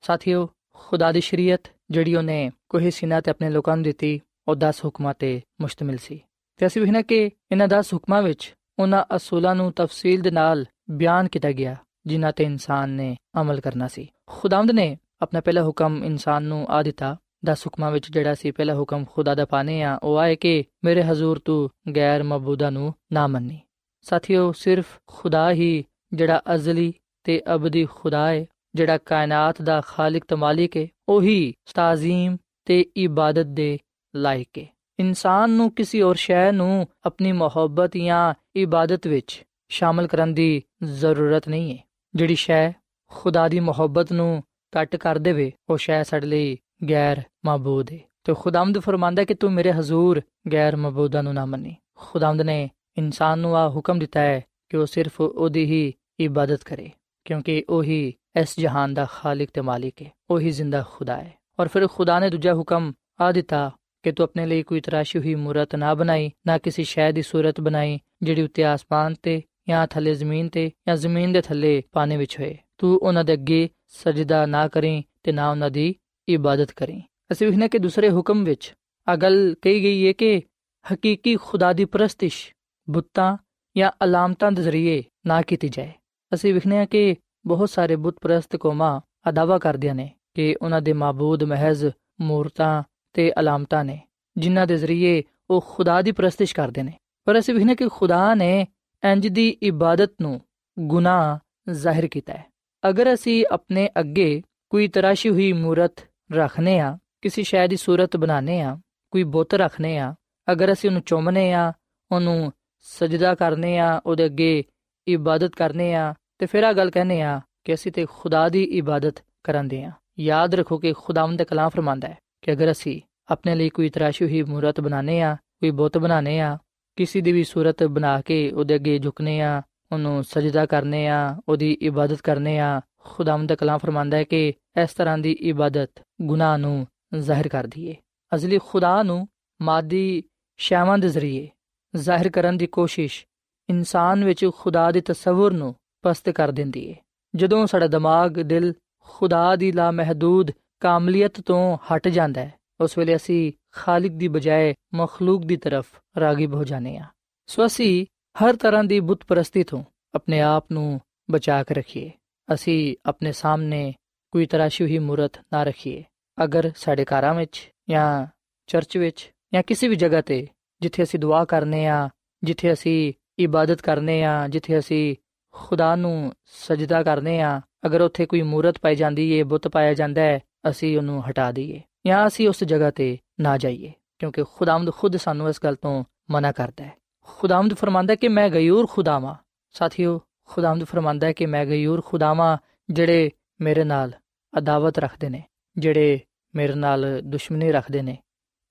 ਸਾਥੀਓ 0.01 0.49
ਖੁਦਾ 0.77 1.11
ਦੀ 1.11 1.21
ਸ਼ਰੀਅਤ, 1.21 1.61
ਜਿਹੜੀ 1.91 2.15
ਉਹਨੇ 2.15 2.51
ਕੋਹੇ 2.69 2.89
ਸਿਨਾ 2.89 3.21
ਤੇ 3.21 3.31
ਆਪਣੇ 3.31 3.49
ਲੋਕਾਂ 3.49 3.77
ਨੂੰ 3.77 3.83
ਦਿੱਤੀ, 3.83 4.21
ਉਹ 4.47 4.55
10 4.55 4.85
ਹੁਕਮਾਂ 4.85 5.13
ਤੇ 5.19 5.41
ਮੁਸ਼ਤਮਿਲ 5.61 5.97
ਸੀ। 5.97 6.21
ਤੇ 6.57 6.67
ਅਸੀਂ 6.67 6.81
ਵੇਖਣਾ 6.81 7.01
ਕਿ 7.01 7.31
ਇਹਨਾਂ 7.51 7.67
10 7.67 7.93
ਹੁਕਮਾਂ 7.93 8.21
ਵਿੱਚ 8.21 8.55
ਉਹਨਾਂ 8.79 9.15
ਅਸੂਲਾਂ 9.15 9.55
ਨੂੰ 9.55 9.71
ਤਫਸੀਲ 9.71 10.21
ਦੇ 10.21 10.31
ਨਾਲ 10.31 10.65
ਬਿਆਨ 10.89 11.27
ਕੀਤਾ 11.27 11.51
ਗਿਆ, 11.51 11.75
ਜਿਨ੍ਹਾਂ 12.05 12.31
ਤੇ 12.31 12.43
ਇਨਸਾਨ 12.43 12.89
ਨੇ 12.89 13.17
ਅਮਲ 13.41 13.59
ਕਰਨਾ 13.59 13.87
ਸੀ। 13.87 14.09
ਖੁਦਾਵੰਦ 14.27 14.71
ਨੇ 14.71 14.97
ਆਪਣਾ 15.21 15.41
ਪਹਿਲਾ 15.41 15.63
ਹੁਕਮ 15.63 16.03
ਇਨਸਾਨ 16.03 16.43
ਨੂੰ 16.43 16.67
ਆ 16.69 16.83
ਦਿੱਤਾ। 16.83 17.17
10 17.45 17.61
ਹੁਕਮਾਂ 17.61 17.91
ਵਿੱਚ 17.91 18.11
ਜਿਹੜਾ 18.11 18.33
ਸੀ 18.33 18.51
ਪਹਿਲਾ 18.51 18.75
ਹੁਕਮ 18.75 19.05
ਖੁਦਾ 19.11 19.35
ਦਾ 19.35 19.45
ਪਾਣੇ 19.45 19.83
ਆ, 19.83 19.99
ਉਹ 20.03 20.17
ਆਏ 20.17 20.35
ਕਿ 20.35 20.63
ਮੇਰੇ 20.83 21.03
ਹਜ਼ੂਰ 21.03 21.39
ਤੂੰ 21.39 21.69
ਗੈਰ 21.95 22.23
ਮਬੂਦਾ 22.23 22.69
ਨੂੰ 22.69 22.93
ਨਾ 23.13 23.27
ਮੰਨੀ। 23.27 23.59
ਸਾਥੀਓ, 24.01 24.51
ਸਿਰਫ 24.51 24.85
ਖੁਦਾ 25.07 25.51
ਹੀ 25.51 25.85
ਜਿਹੜਾ 26.13 26.41
ਅਜ਼ਲੀ 26.55 26.93
ਤੇ 27.23 27.41
ਅਬਦੀ 27.55 27.85
ਖੁਦਾ 27.85 28.29
ਹੈ 28.29 28.45
ਜਿਹੜਾ 28.75 28.97
ਕਾਇਨਾਤ 28.97 29.61
ਦਾ 29.61 29.81
ਖਾਲਕ 29.81 30.25
ਤੇ 30.27 30.35
ਮਾਲਿਕ 30.35 30.77
ਹੈ 30.77 30.87
ਉਹੀ 31.09 31.53
ਤਾਜ਼ੀਮ 31.73 32.37
ਤੇ 32.65 32.85
ਇਬਾਦਤ 32.97 33.45
ਦੇ 33.45 33.77
ਲਾਇਕ 34.15 34.57
ਹੈ 34.59 34.65
ਇਨਸਾਨ 34.99 35.49
ਨੂੰ 35.49 35.71
ਕਿਸੇ 35.71 36.01
ਹੋਰ 36.01 36.15
ਸ਼ੈ 36.15 36.51
ਨੂੰ 36.51 36.87
ਆਪਣੀ 37.05 37.31
ਮੁਹੱਬਤ 37.31 37.97
ਜਾਂ 37.97 38.33
ਇਬਾਦਤ 38.55 39.07
ਵਿੱਚ 39.07 39.43
ਸ਼ਾਮਲ 39.69 40.07
ਕਰਨ 40.07 40.33
ਦੀ 40.33 40.63
ਜ਼ਰੂਰਤ 40.83 41.47
ਨਹੀਂ 41.49 41.77
ਹੈ 41.77 41.83
ਜਿਹੜੀ 42.15 42.35
ਸ਼ੈ 42.35 42.71
ਖੁਦਾ 43.11 43.47
ਦੀ 43.47 43.59
ਮੁਹੱਬਤ 43.59 44.11
ਨੂੰ 44.11 44.43
ਕੱਟ 44.71 44.95
ਕਰ 44.95 45.17
ਦੇਵੇ, 45.17 45.51
ਉਹ 45.69 45.77
ਸ਼ੈ 45.77 46.03
ਸਾਡੇ 46.03 46.27
ਲਈ 46.27 46.57
ਗੈਰ 46.89 47.21
ਮਾਬੂਦ 47.45 47.91
ਹੈ 47.91 47.99
ਤੇ 48.23 48.33
ਖੁਦਾਮਦ 48.33 48.79
ਫਰਮਾਂਦਾ 48.79 49.23
ਕਿ 49.23 49.33
ਤੂੰ 49.33 49.51
ਮੇਰੇ 49.53 49.71
ਹਜ਼ੂਰ 49.71 50.21
ਗੈਰ 50.53 50.75
ਮਾਬੂਦਾਂ 50.75 51.23
ਨੂੰ 51.23 51.33
ਨਾ 51.33 51.45
ਮੰਨੀ। 51.45 51.75
ਖੁਦਾਮਦ 51.95 52.41
ਨੇ 52.41 52.69
ਇਨਸਾਨ 52.97 53.39
ਨੂੰ 53.39 53.55
ਆ 53.57 53.69
ਹੁਕਮ 53.69 53.99
ਦਿੱਤਾ 53.99 54.19
ਹੈ 54.19 54.41
ਕਿ 54.69 54.77
ਉਹ 54.77 54.85
ਸਿਰਫ 54.85 55.21
ਉਹਦੀ 55.21 55.65
ਹੀ 55.65 55.93
ਇਬਾਦਤ 56.19 56.63
ਕਰੇ, 56.63 56.89
ਕਿਉਂਕਿ 57.25 57.63
ਉਹੀ 57.69 58.13
ਇਸ 58.41 58.59
ਜਹਾਨ 58.59 58.93
ਦਾ 58.93 59.05
ਖਾਲਕ 59.11 59.49
ਤੇ 59.53 59.61
ਮਾਲਿਕ 59.61 60.01
ਹੈ, 60.01 60.11
ਉਹੀ 60.29 60.51
ਜ਼ਿੰਦਾ 60.51 60.83
ਖੁਦਾ 60.91 61.17
ਹੈ। 61.17 61.33
ਔਰ 61.59 61.67
ਫਿਰ 61.67 61.87
ਖੁਦਾ 61.87 62.19
ਨੇ 62.19 62.29
ਦੂਜਾ 62.29 62.53
ਹੁਕਮ 62.53 62.93
ਆ 63.21 63.31
ਦਿੱਤਾ 63.31 63.71
ਕਿ 64.03 64.11
ਤੂੰ 64.11 64.23
ਆਪਣੇ 64.23 64.45
ਲਈ 64.45 64.63
ਕੋਈ 64.63 64.81
ਤਰਾਸ਼ੀ 64.81 65.19
ਹੋਈ 65.19 65.35
ਮੂਰਤ 65.35 65.75
ਨਾ 65.75 65.93
ਬਣਾਈ, 65.93 66.31
ਨਾ 66.47 66.57
ਕਿਸੇ 66.57 66.83
ਸ਼ੈ 66.83 67.11
ਦੀ 67.11 67.21
ਸੂਰਤ 67.21 67.61
ਬਣਾਈ, 67.61 67.99
ਜਿਹੜੀ 68.21 68.41
ਉੱਤੇ 68.41 68.63
ਆਸਮਾਨ 68.63 69.15
ਤੇ 69.23 69.41
ਜਾਂ 69.69 69.87
ਥੱਲੇ 69.87 70.13
ਜ਼ਮੀਨ 70.13 70.49
ਤੇ 70.49 70.71
ਜਾਂ 70.87 70.95
ਜ਼ਮੀਨ 70.95 71.31
ਦੇ 71.31 71.41
ਥੱਲੇ 71.41 71.81
ਪਾਣੀ 71.91 72.17
ਵਿੱਚ 72.17 72.39
ਹੋਏ। 72.39 72.57
ਤੂੰ 72.77 72.97
ਉਹਨਾਂ 72.97 73.23
ਦੇ 73.23 73.33
ਅੱਗੇ 73.33 73.69
ਸਜਦਾ 73.87 74.45
ਨਾ 74.45 74.67
ਕਰੀਂ 74.67 75.03
ਤੇ 75.23 75.31
ਨਾ 75.31 75.49
ਉਹਨਾਂ 75.51 75.69
ਦੀ 75.69 75.95
ਇਬਾਦਤ 76.29 76.71
ਕਰੀਂ। 76.71 77.01
ਅਸੀਂ 77.31 77.47
ਵਿਖਨੇ 77.47 77.69
ਕਿ 77.69 77.79
ਦੂਸਰੇ 77.79 78.09
ਹੁਕਮ 78.09 78.43
ਵਿੱਚ 78.43 78.73
ਆ 79.07 79.15
ਗੱਲ 79.15 79.55
ਕਹੀ 79.61 79.83
ਗਈ 79.83 80.07
ਹੈ 80.07 80.11
ਕਿ 80.11 80.41
ਹਕੀਕੀ 80.85 81.35
ਖੁਦਾ 81.35 81.73
ਦੀ 81.73 81.85
ਪ੍ਰਸਤਿਸ਼, 81.85 82.53
ਬੁੱਤਾਂ 82.89 83.37
ਜਾਂ 83.77 83.91
ਅਲਾਮਤਾਂ 84.03 84.51
ਦੇ 84.51 84.63
ਜ਼ਰੀਏ 84.63 85.03
ਨਾ 85.27 85.41
ਕੀਤੀ 85.41 85.69
ਜਾਏ। 85.69 85.91
ਅਸੀਂ 86.33 86.53
ਵਿਖਨੇ 86.53 86.77
ਆ 86.77 86.85
ਕਿ 86.85 87.15
ਬਹੁਤ 87.47 87.69
ਸਾਰੇ 87.69 87.95
ਬੁੱਤ 87.95 88.15
ਪ੍ਰਸਤ 88.21 88.55
ਕੌਮਾਂ 88.55 89.01
ਅਦਾਵਾ 89.29 89.57
ਕਰਦੀਆਂ 89.57 89.95
ਨੇ 89.95 90.11
ਕਿ 90.33 90.55
ਉਹਨਾਂ 90.61 90.81
ਦੇ 90.81 90.93
ਮਾਬੂਦ 90.93 91.43
ਮਹਿਜ਼ 91.43 91.85
ਮੂਰਤਾਂ 92.21 92.83
ਤੇ 93.13 93.31
ਅਲਾਮਤਾਂ 93.39 93.85
ਨੇ, 93.85 94.01
ਜਿਨ੍ਹਾਂ 94.37 94.67
ਦੇ 94.67 94.77
ਜ਼ਰੀਏ 94.77 95.23
ਉਹ 95.49 95.65
ਖੁਦਾ 95.69 96.01
ਦੀ 96.01 96.11
ਪ੍ਰਸਤਿਸ਼ 96.11 96.55
ਕਰਦੇ 96.55 96.83
ਨੇ। 96.83 96.93
ਪਰ 97.25 97.39
ਅਸੀਂ 97.39 97.53
ਵਿਖਨੇ 97.53 97.75
ਕਿ 97.75 97.87
ਖੁਦਾ 97.87 98.33
ਨੇ 98.35 98.67
ਇੰਜ 99.03 99.27
ਦੀ 99.27 99.49
ਇਬਾਦਤ 99.49 100.11
ਨੂੰ 100.21 100.41
ਗੁਨਾਹ 100.79 101.37
ਜ਼ਾਹਿਰ 101.71 102.07
ਕੀਤਾ 102.07 102.33
ਹੈ। 102.33 102.45
ਅਗਰ 102.89 103.13
ਅਸੀਂ 103.13 103.45
ਆਪਣੇ 103.51 103.89
ਅੱਗੇ 103.99 104.41
ਕੋਈ 104.69 104.87
ਤਰਾਸ਼ੀ 104.87 105.29
ਹੋਈ 105.29 105.53
ਮੂਰਤ 105.53 105.95
ਰੱਖਨੇ 106.31 106.79
ਆ 106.79 106.97
ਕਿਸੇ 107.21 107.43
ਸ਼ੈ 107.43 107.67
ਦੀ 107.67 107.75
ਸੂਰਤ 107.75 108.17
ਬਣਾਨੇ 108.17 108.61
ਆ 108.61 108.77
ਕੋਈ 109.11 109.23
ਬੁੱਤ 109.23 109.53
ਰੱਖਨੇ 109.53 109.97
ਆ 109.97 110.15
ਅਗਰ 110.51 110.71
ਅਸੀਂ 110.71 110.89
ਉਹਨੂੰ 110.89 111.01
ਚੁੰਮਨੇ 111.01 111.53
ਆ 111.53 111.73
ਉਹਨੂੰ 112.11 112.51
ਸਜਦਾ 112.79 113.35
ਕਰਨੇ 113.35 113.77
ਆ 113.77 114.01
ਉਹਦੇ 114.05 114.25
ਅੱਗੇ 114.25 114.63
ਇਬਾਦਤ 115.07 115.55
ਕਰਨੇ 115.55 115.93
ਆ 115.93 116.13
ਤੇ 116.39 116.45
ਫਿਰ 116.45 116.63
ਆ 116.63 116.71
ਗੱਲ 116.73 116.89
ਕਹਨੇ 116.89 117.21
ਆ 117.21 117.39
ਕਿ 117.63 117.73
ਅਸੀਂ 117.73 117.91
ਤੇ 117.91 118.05
ਖੁਦਾ 118.11 118.47
ਦੀ 118.49 118.63
ਇਬਾਦਤ 118.77 119.23
ਕਰਾਂਦੇ 119.43 119.83
ਆ 119.83 119.91
ਯਾਦ 120.19 120.55
ਰੱਖੋ 120.55 120.77
ਕਿ 120.77 120.93
ਖੁਦਾਵੰਦ 120.93 121.37
ਦਾ 121.37 121.43
ਕਲਾਮ 121.43 121.69
ਫਰਮਾਂਦਾ 121.69 122.07
ਹੈ 122.07 122.17
ਕਿ 122.41 122.51
ਅਗਰ 122.53 122.71
ਅਸੀਂ 122.71 122.99
ਆਪਣੇ 123.29 123.55
ਲਈ 123.55 123.69
ਕੋਈ 123.69 123.89
ਤਰਾਸ਼ੀ 123.89 124.25
ਹੋਈ 124.25 124.41
ਮੂਰਤ 124.43 124.79
ਬਣਾਨੇ 124.81 125.21
ਆ 125.21 125.35
ਕੋਈ 125.35 125.71
ਬੁੱਤ 125.71 125.97
ਬਣਾਨੇ 125.97 126.39
ਆ 126.39 126.57
ਕਿਸੇ 126.97 127.21
ਦੀ 127.21 127.31
ਵੀ 127.31 127.43
ਸੂਰਤ 127.43 127.83
ਬਣਾ 127.83 128.19
ਕੇ 128.21 128.51
ਉਹਦੇ 128.51 128.75
ਅੱਗੇ 128.75 128.97
ਝੁਕਨੇ 128.99 129.39
ਆ 129.41 129.61
ਉਹਨੂੰ 129.91 130.23
ਸਜਦਾ 130.23 130.65
ਕਰਨੇ 130.65 131.07
ਆ 131.07 131.35
ਉਹਦੀ 131.49 131.71
ਇਬਾਦਤ 131.81 132.21
ਕਰਨੇ 132.21 132.57
ਆ 132.59 132.81
ਖੁਦਾਵੰਦ 132.99 133.49
ਦਾ 133.49 133.55
ਕਲਾਮ 133.55 133.77
ਫਰਮਾਂਦਾ 133.77 134.17
ਹੈ 134.17 134.23
ਕਿ 134.23 134.53
ਇਸ 134.83 134.93
ਤਰ੍ਹਾਂ 134.93 135.17
ਦੀ 135.17 135.31
ਇਬਾਦਤ 135.41 136.01
ਗੁਨਾਹ 136.21 136.57
ਨੂੰ 136.57 136.87
ਜ਼ਾਹਿਰ 137.15 137.47
ਕਰਦੀ 137.47 137.87
ਏ 137.87 137.95
ਅਜ਼ਲੀ 138.31 138.59
ਖੁਦਾ 138.67 139.01
ਨੂੰ 139.03 139.27
ਮਾਦੀ 139.59 140.23
ਸ਼ੈਵਾਂ 140.59 140.97
ਦੇ 140.97 141.09
ਜ਼ਰੀਏ 141.09 141.47
ਜ਼ਾਹਿਰ 141.93 142.29
ਕਰਨ 142.29 142.57
ਦੀ 142.57 142.67
ਕੋਸ਼ਿਸ਼ 142.67 143.23
ਇਨਸਾਨ 143.69 144.23
ਵਿੱਚ 144.23 144.45
ਖੁਦਾ 144.55 144.89
ਦੇ 144.91 145.01
ਤਸਵਰ 145.01 145.51
ਨੂੰ 145.51 145.73
ਪਸਤ 146.05 146.29
ਕਰ 146.29 146.51
ਦਿੰਦੀ 146.51 146.85
ਏ। 146.85 146.95
ਜਦੋਂ 147.35 147.67
ਸਾਡਾ 147.67 147.87
ਦਿਮਾਗ, 147.87 148.31
ਦਿਲ 148.31 148.73
ਖੁਦਾ 148.99 149.55
ਦੀ 149.55 149.71
ਲਾ 149.71 149.91
ਮਹਦੂਦ 149.91 150.51
ਕਾਮਲੀਅਤ 150.79 151.41
ਤੋਂ 151.41 151.77
ਹਟ 151.77 152.07
ਜਾਂਦਾ 152.07 152.41
ਹੈ 152.41 152.53
ਉਸ 152.81 152.97
ਵੇਲੇ 152.97 153.15
ਅਸੀਂ 153.15 153.51
ਖਾਲਿਕ 153.71 154.11
ਦੀ 154.11 154.27
ਬਜਾਏ 154.27 154.73
ਮਖਲੂਕ 154.93 155.45
ਦੀ 155.45 155.57
ਤਰਫ 155.57 155.85
ਰਾਗਿਬ 156.19 156.53
ਹੋ 156.53 156.63
ਜਾਂਦੇ 156.63 156.97
ਆ। 156.97 157.05
ਸੋ 157.47 157.65
ਅਸੀਂ 157.65 158.05
ਹਰ 158.43 158.55
ਤਰ੍ਹਾਂ 158.55 158.83
ਦੀ 158.83 158.99
ਬੁੱਤ 158.99 159.23
ਪ੍ਰਸਤੀ 159.23 159.63
ਤੋਂ 159.63 159.83
ਆਪਣੇ 160.15 160.41
ਆਪ 160.41 160.71
ਨੂੰ 160.71 161.01
ਬਚਾ 161.31 161.63
ਕੇ 161.63 161.73
ਰੱਖੀਏ। 161.73 162.11
ਅਸੀਂ 162.53 162.97
ਆਪਣੇ 163.05 163.31
ਸਾਹਮਣੇ 163.31 163.93
ਕੋਈ 164.31 164.45
ਤਰਾਸ਼ੀ 164.45 164.85
ਹੋਈ 164.85 164.99
ਮੂਰਤ 164.99 165.31
ਨਾ 165.53 165.63
ਰੱਖੀਏ। 165.63 166.03
ਅਗਰ 166.43 166.71
ਸਾਡੇ 166.75 167.05
ਘਰਾਂ 167.05 167.33
ਵਿੱਚ 167.33 167.71
ਜਾਂ 167.89 168.27
ਚਰਚ 168.67 168.97
ਵਿੱਚ 168.97 169.31
ਜਾਂ 169.53 169.63
ਕਿਸੇ 169.67 169.87
ਵੀ 169.87 169.95
ਜਗ੍ਹਾ 169.95 170.21
ਤੇ 170.21 170.47
ਜਿੱਥੇ 170.81 171.03
ਅਸੀਂ 171.03 171.19
ਦੁਆ 171.19 171.45
ਕਰਨੇ 171.45 171.87
ਆ, 171.87 172.09
ਜਿੱਥੇ 172.43 172.73
ਅਸੀਂ 172.73 173.13
ਇਬਾਦਤ 173.39 173.81
ਕਰਨੇ 173.81 174.23
ਆ, 174.23 174.47
ਜਿੱਥੇ 174.47 174.79
ਅਸੀਂ 174.79 175.15
ਖੁਦਾ 175.55 175.95
ਨੂੰ 175.95 176.33
ਸਜਦਾ 176.45 177.01
ਕਰਨੇ 177.03 177.39
ਆ। 177.41 177.61
ਅਗਰ 177.85 178.01
ਉੱਥੇ 178.01 178.25
ਕੋਈ 178.25 178.41
ਮੂਰਤ 178.41 178.77
ਪਾਈ 178.79 178.95
ਜਾਂਦੀ 178.95 179.31
ਏ, 179.31 179.43
ਬੁੱਤ 179.43 179.67
ਪਾਇਆ 179.67 179.93
ਜਾਂਦਾ 179.93 180.21
ਹੈ 180.21 180.39
ਅਸੀਂ 180.69 180.97
ਉਹਨੂੰ 180.97 181.21
ਹਟਾ 181.29 181.51
ਦਈਏ 181.51 181.81
ਜਾਂ 182.07 182.25
ਅਸੀਂ 182.27 182.47
ਉਸ 182.49 182.63
ਜਗ੍ਹਾ 182.63 182.91
ਤੇ 182.91 183.17
ਨਾ 183.39 183.57
ਜਾਈਏ, 183.57 183.91
ਕਿਉਂਕਿ 184.19 184.43
ਖੁਦਾਵੰਦ 184.55 184.91
ਖੁਦ 184.91 185.17
ਸਾਨੂੰ 185.17 185.49
ਇਸ 185.49 185.59
ਗੱਲ 185.63 185.75
ਤੋਂ 185.75 186.03
ਮਨਾ 186.31 186.51
ਕਰਦਾ 186.51 186.83
ਹੈ। 186.83 186.93
ਖੁਦਾਵੰਦ 187.27 187.73
ਫਰਮਾਂਦਾ 187.73 188.15
ਕਿ 188.15 188.27
ਮੈਂ 188.27 188.49
ਗਯੂਰ 188.49 188.87
ਖੁਦਾਵਾਂ। 188.91 189.35
ਸਾਥੀਓ, 189.75 190.19
ਖੁਦਾਵੰਦ 190.43 190.83
ਫਰਮਾਂਦਾ 190.83 191.27
ਹੈ 191.27 191.33
ਕਿ 191.33 191.45
ਮੈਂ 191.45 191.65
ਗਯੂਰ 191.65 192.01
ਖੁਦਾਵਾਂ 192.05 192.57
ਜਿਹੜੇ 192.89 193.31
ਮੇਰੇ 193.61 193.83
ਨਾਲ 193.83 194.11
ਅਦਾਵਤ 194.53 194.99
ਰੱਖਦੇ 194.99 195.29
ਨੇ, 195.29 195.43
ਜਿਹੜੇ 195.77 196.19
ਮੇਰੇ 196.55 196.75
ਨਾਲ 196.75 197.05
ਦੁਸ਼ਮਣੀ 197.23 197.71
ਰੱਖਦੇ 197.71 198.01
ਨੇ। 198.01 198.17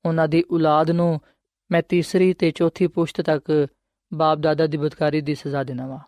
ਉਹਨਾਂ 0.05 0.29
ਦੀ 0.29 0.45
ਔਲਾਦ 0.53 0.91
ਨੂੰ 0.91 1.21
ਮੈਂ 1.71 1.83
ਤੀਸਰੀ 1.83 2.33
ਤੇ 2.33 2.51
ਚੌਥੀ 2.51 2.87
ਪੁਸ਼ਤ 2.87 3.21
ਤੱਕ 3.21 3.67
ਬਾਪ 4.13 4.39
ਦਾਦਾ 4.39 4.67
ਦੀ 4.67 4.77
ਬਦਕਾਰੀ 4.77 5.21
ਦੀ 5.21 5.35
ਸਜ਼ਾ 5.35 5.63
ਦੇਣਾ 5.65 5.87
ਵਾ। 5.87 6.01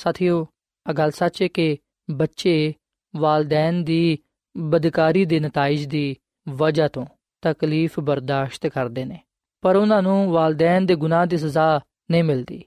ਸਾਥੀਓ 0.00 0.46
ਆ 0.86 0.92
ਗੱਲ 0.92 1.10
ਸੱਚ 1.10 1.42
ਹੈ 1.42 1.48
ਕਿ 1.48 1.76
ਬੱਚੇ 2.08 2.74
ਵਾਲਦੈਨ 3.14 3.84
ਦੀ 3.84 4.18
ਬਦਕਾਰੀ 4.56 5.24
ਦੇ 5.24 5.40
ਨਤੀਜ 5.40 5.84
ਦੀ 5.86 6.16
ਵਜ੍ਹਾ 6.48 6.88
ਤੋਂ 6.88 7.06
ਤਕਲੀਫ 7.42 8.00
ਬਰਦਾਸ਼ਤ 8.00 8.66
ਕਰਦੇ 8.66 9.04
ਨੇ। 9.04 9.18
ਪਰ 9.62 9.76
ਉਹਨਾਂ 9.76 10.02
ਨੂੰ 10.02 10.30
ਵਾਲਦੈਨ 10.32 10.86
ਦੇ 10.86 10.94
ਗੁਨਾਹ 10.94 11.26
ਦੀ 11.26 11.36
ਸਜ਼ਾ 11.36 11.80
ਨਹੀਂ 12.10 12.24
ਮਿਲਦੀ, 12.24 12.62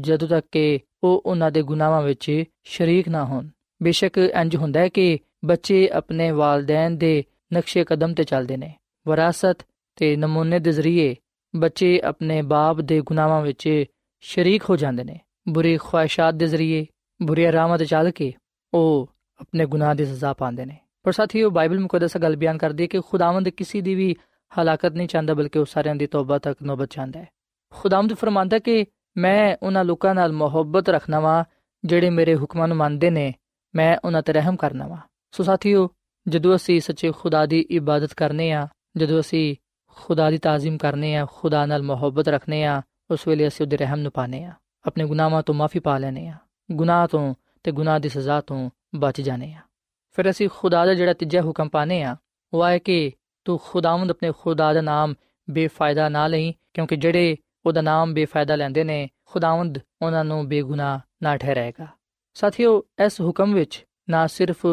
ਜਦੋਂ 0.00 0.28
ਤੱਕ 0.28 0.46
ਕਿ 0.52 0.78
ਉਹ 1.04 1.22
ਉਹਨਾਂ 1.26 1.50
ਦੇ 1.50 1.62
ਗੁਨਾਹਾਂ 1.62 2.02
ਵਿੱਚ 2.02 2.44
ਸ਼ਰੀਕ 2.64 3.08
ਨਾ 3.08 3.24
ਹੋਣ। 3.24 3.48
ਬੇਸ਼ੱਕ 3.82 4.18
ਇੰਜ 4.18 4.56
ਹੁੰਦਾ 4.56 4.80
ਹੈ 4.80 4.88
ਕਿ 4.88 5.18
ਬੱਚੇ 5.44 5.88
ਆਪਣੇ 5.88 6.30
ਵਾਲਦੈਨ 6.30 6.96
ਦੇ 6.98 7.24
ਨਕਸ਼ੇ 7.54 7.84
ਕਦਮ 7.84 8.14
ਤੇ 8.14 8.24
ਚੱਲਦੇ 8.24 8.56
ਨੇ। 8.56 8.74
ਵਿਰਾਸਤ 9.06 9.66
ਤੇ 9.96 10.16
ਨਮੂਨੇ 10.16 10.58
ਦੇ 10.58 10.72
ਜ਼ਰੀਏ 10.72 11.14
ਬੱਚੇ 11.54 12.00
ਆਪਣੇ 12.04 12.42
ਬਾਪ 12.42 12.80
ਦੇ 12.80 13.00
ਗੁਨਾਹਾਂ 13.00 13.40
ਵਿੱਚ 13.42 13.84
ਸ਼ਰੀਕ 14.22 14.64
ਹੋ 14.70 14.76
ਜਾਂਦੇ 14.76 15.04
ਨੇ। 15.04 15.20
ਬੁਰੀ 15.48 15.76
ਖੁਆਇਸ਼ਾਂ 15.76 16.32
ਦੇ 16.32 16.46
ਜ਼ਰੀਏ 16.46 16.86
ਬੁਰੀ 17.22 17.52
ਰਾਹਾਂ 17.52 17.78
ਤੇ 17.78 17.84
ਚੱਲ 17.84 18.10
ਕੇ 18.10 18.32
ਉਹ 18.74 19.10
ਆਪਣੇ 19.40 19.66
ਗੁਨਾਹ 19.66 19.94
ਦੀ 19.94 20.04
ਸਜ਼ਾ 20.04 20.32
ਪਾਉਂਦੇ 20.32 20.64
ਨੇ। 20.64 20.76
ਪਰ 21.02 21.12
ਸਾਥੀਓ, 21.12 21.50
ਬਾਈਬਲ 21.50 21.80
ਮੁਕੱਦਸ 21.80 22.16
ਗੱਲ 22.16 22.36
ਬਿਆਨ 22.36 22.58
ਕਰਦੀ 22.58 22.82
ਹੈ 22.82 22.88
ਕਿ 22.88 23.00
ਖੁਦਾਵੰਦ 23.00 23.48
ਕਿਸੇ 23.48 23.80
ਦੀ 23.80 23.94
ਵੀ 23.94 24.16
ਹਲਾਕਤ 24.60 24.92
ਨਹੀਂ 24.92 25.08
ਚਾਹੁੰਦਾ, 25.08 25.34
ਬਲਕਿ 25.34 25.58
ਉਹ 25.58 25.64
ਸਾਰਿਆਂ 25.64 25.94
ਦੀ 25.94 26.06
ਤੌਬਾ 26.06 26.38
ਤੱਕ 26.38 26.62
ਨੋਬਤ 26.62 26.88
ਚਾਹੁੰਦਾ 26.90 27.20
ਹੈ। 27.20 27.28
ਖੁਦਾਵੰਦ 27.70 28.14
ਫਰਮਾਂਦਾ 28.14 28.58
ਕਿ 28.58 28.86
ਮੈਂ 29.16 29.56
ਉਹਨਾਂ 29.62 29.84
ਲੋਕਾਂ 29.84 30.14
ਨਾਲ 30.14 30.32
ਮੁਹੱਬਤ 30.32 30.88
ਰੱਖਣਾ 30.88 31.20
ਵਾਂ, 31.20 31.44
ਜਿਹੜੇ 31.84 32.10
ਮੇਰੇ 32.10 32.36
ਹੁਕਮਾਂ 32.36 32.68
ਨੂੰ 32.68 32.76
ਮੰਨਦੇ 32.76 33.10
ਨੇ, 33.10 33.34
ਮੈਂ 33.74 33.98
ਉਹਨਾਂ 34.04 34.22
ਤੇ 34.22 34.32
ਰਹਿਮ 34.32 34.56
ਕਰਨਾ 34.56 34.86
ਵਾਂ। 34.86 34.98
ਸੋ 35.30 35.42
ਸਾਥੀਓ, 35.42 35.90
ਜਦੋਂ 36.28 36.56
ਅਸੀਂ 36.56 36.80
ਸੱਚੇ 36.80 37.12
ਖੁਦਾ 37.12 37.46
ਦੀ 37.46 37.60
ਇਬਾਦਤ 37.60 38.14
ਕਰਨੇ 38.14 38.52
ਆ, 38.52 38.68
ਜਦੋਂ 38.96 39.20
ਅਸੀਂ 39.20 39.56
ਖੁਦਾ 39.96 40.30
ਦੀ 40.30 40.38
ਤਾਜ਼ੀਮ 40.38 40.78
ਕਰਨੇ 40.78 41.16
ਆ, 41.16 41.26
ਖੁਦਾ 41.32 41.66
ਨਾਲ 41.66 41.82
ਮੁਹੱਬਤ 41.82 42.28
ਰੱਖਨੇ 42.28 42.64
ਆ, 42.64 42.82
ਉਸ 43.10 43.28
ਵੇਲੇ 43.28 43.48
ਅਸੀਂ 43.48 43.66
ਉਹਦੇ 43.66 43.76
ਰਹਿਮ 43.76 44.00
ਨੂੰ 44.00 44.12
ਪਾਣੇ 44.12 44.44
ਆ 44.44 44.52
ਆਪਣੇ 44.88 45.04
ਗੁਨਾਹਾਂ 45.04 45.42
ਤੋਂ 45.42 45.54
ਮਾਫੀ 45.54 45.78
ਪਾ 45.78 45.96
ਲੈਨੇ 45.98 46.26
ਆ 46.28 46.34
ਗੁਨਾਹ 46.68 47.06
ਤੋਂ 47.08 47.34
ਤੇ 47.64 47.72
ਗੁਨਾਹ 47.72 47.98
ਦੀ 48.00 48.08
ਸਜ਼ਾ 48.08 48.40
ਤੋਂ 48.40 48.68
ਬਚ 48.94 49.20
ਜਾਣੇ 49.20 49.52
ਆ 49.54 49.60
ਫਿਰ 50.18 50.30
ਅਸੀਂ 50.30 50.48
ਖੁਦਾ 50.48 50.84
ਦਾ 50.86 50.94
ਜਿਹੜਾ 50.94 51.12
ਤੀਜਾ 51.12 51.42
ਹੁਕਮ 51.42 51.68
ਪਾਣੇ 51.68 52.02
ਆ 52.02 52.16
ਉਹ 52.52 52.64
ਹੈ 52.66 52.78
ਕਿ 52.78 53.12
ਤੂੰ 53.46 53.58
ਖੁਦਾਵੰਦ 53.64 54.10
ਆਪਣੇ 54.10 54.32
ਖੁਦਾ 54.32 54.72
ਦਾ 54.72 54.80
ਨਾਮ 54.80 55.14
ਬੇਫਾਇਦਾ 55.48 56.08
ਨਾ 56.08 56.26
ਲਈ 56.26 56.52
ਕਿਉਂਕਿ 56.74 56.96
ਜਿਹੜੇ 56.96 57.36
ਉਹਦਾ 57.66 57.80
ਨਾਮ 57.80 58.14
ਬੇਫਾਇਦਾ 58.14 58.56
ਲੈਂਦੇ 58.56 58.84
ਨੇ 58.84 59.08
ਖੁਦਾਵੰਦ 59.24 59.78
ਉਹਨਾਂ 60.02 60.24
ਨੂੰ 60.24 60.46
ਬੇਗੁਨਾਹ 60.48 60.98
ਨਾ 61.22 61.36
ਠਹਿਰਾਏਗਾ 61.36 61.86
ਸਾਥੀਓ 62.36 62.82
ਇਸ 63.06 63.20
ਹੁਕਮ 63.20 63.54
ਵਿੱਚ 63.54 63.84
ਨਾ 64.10 64.26
ਸਿਰਫ 64.26 64.66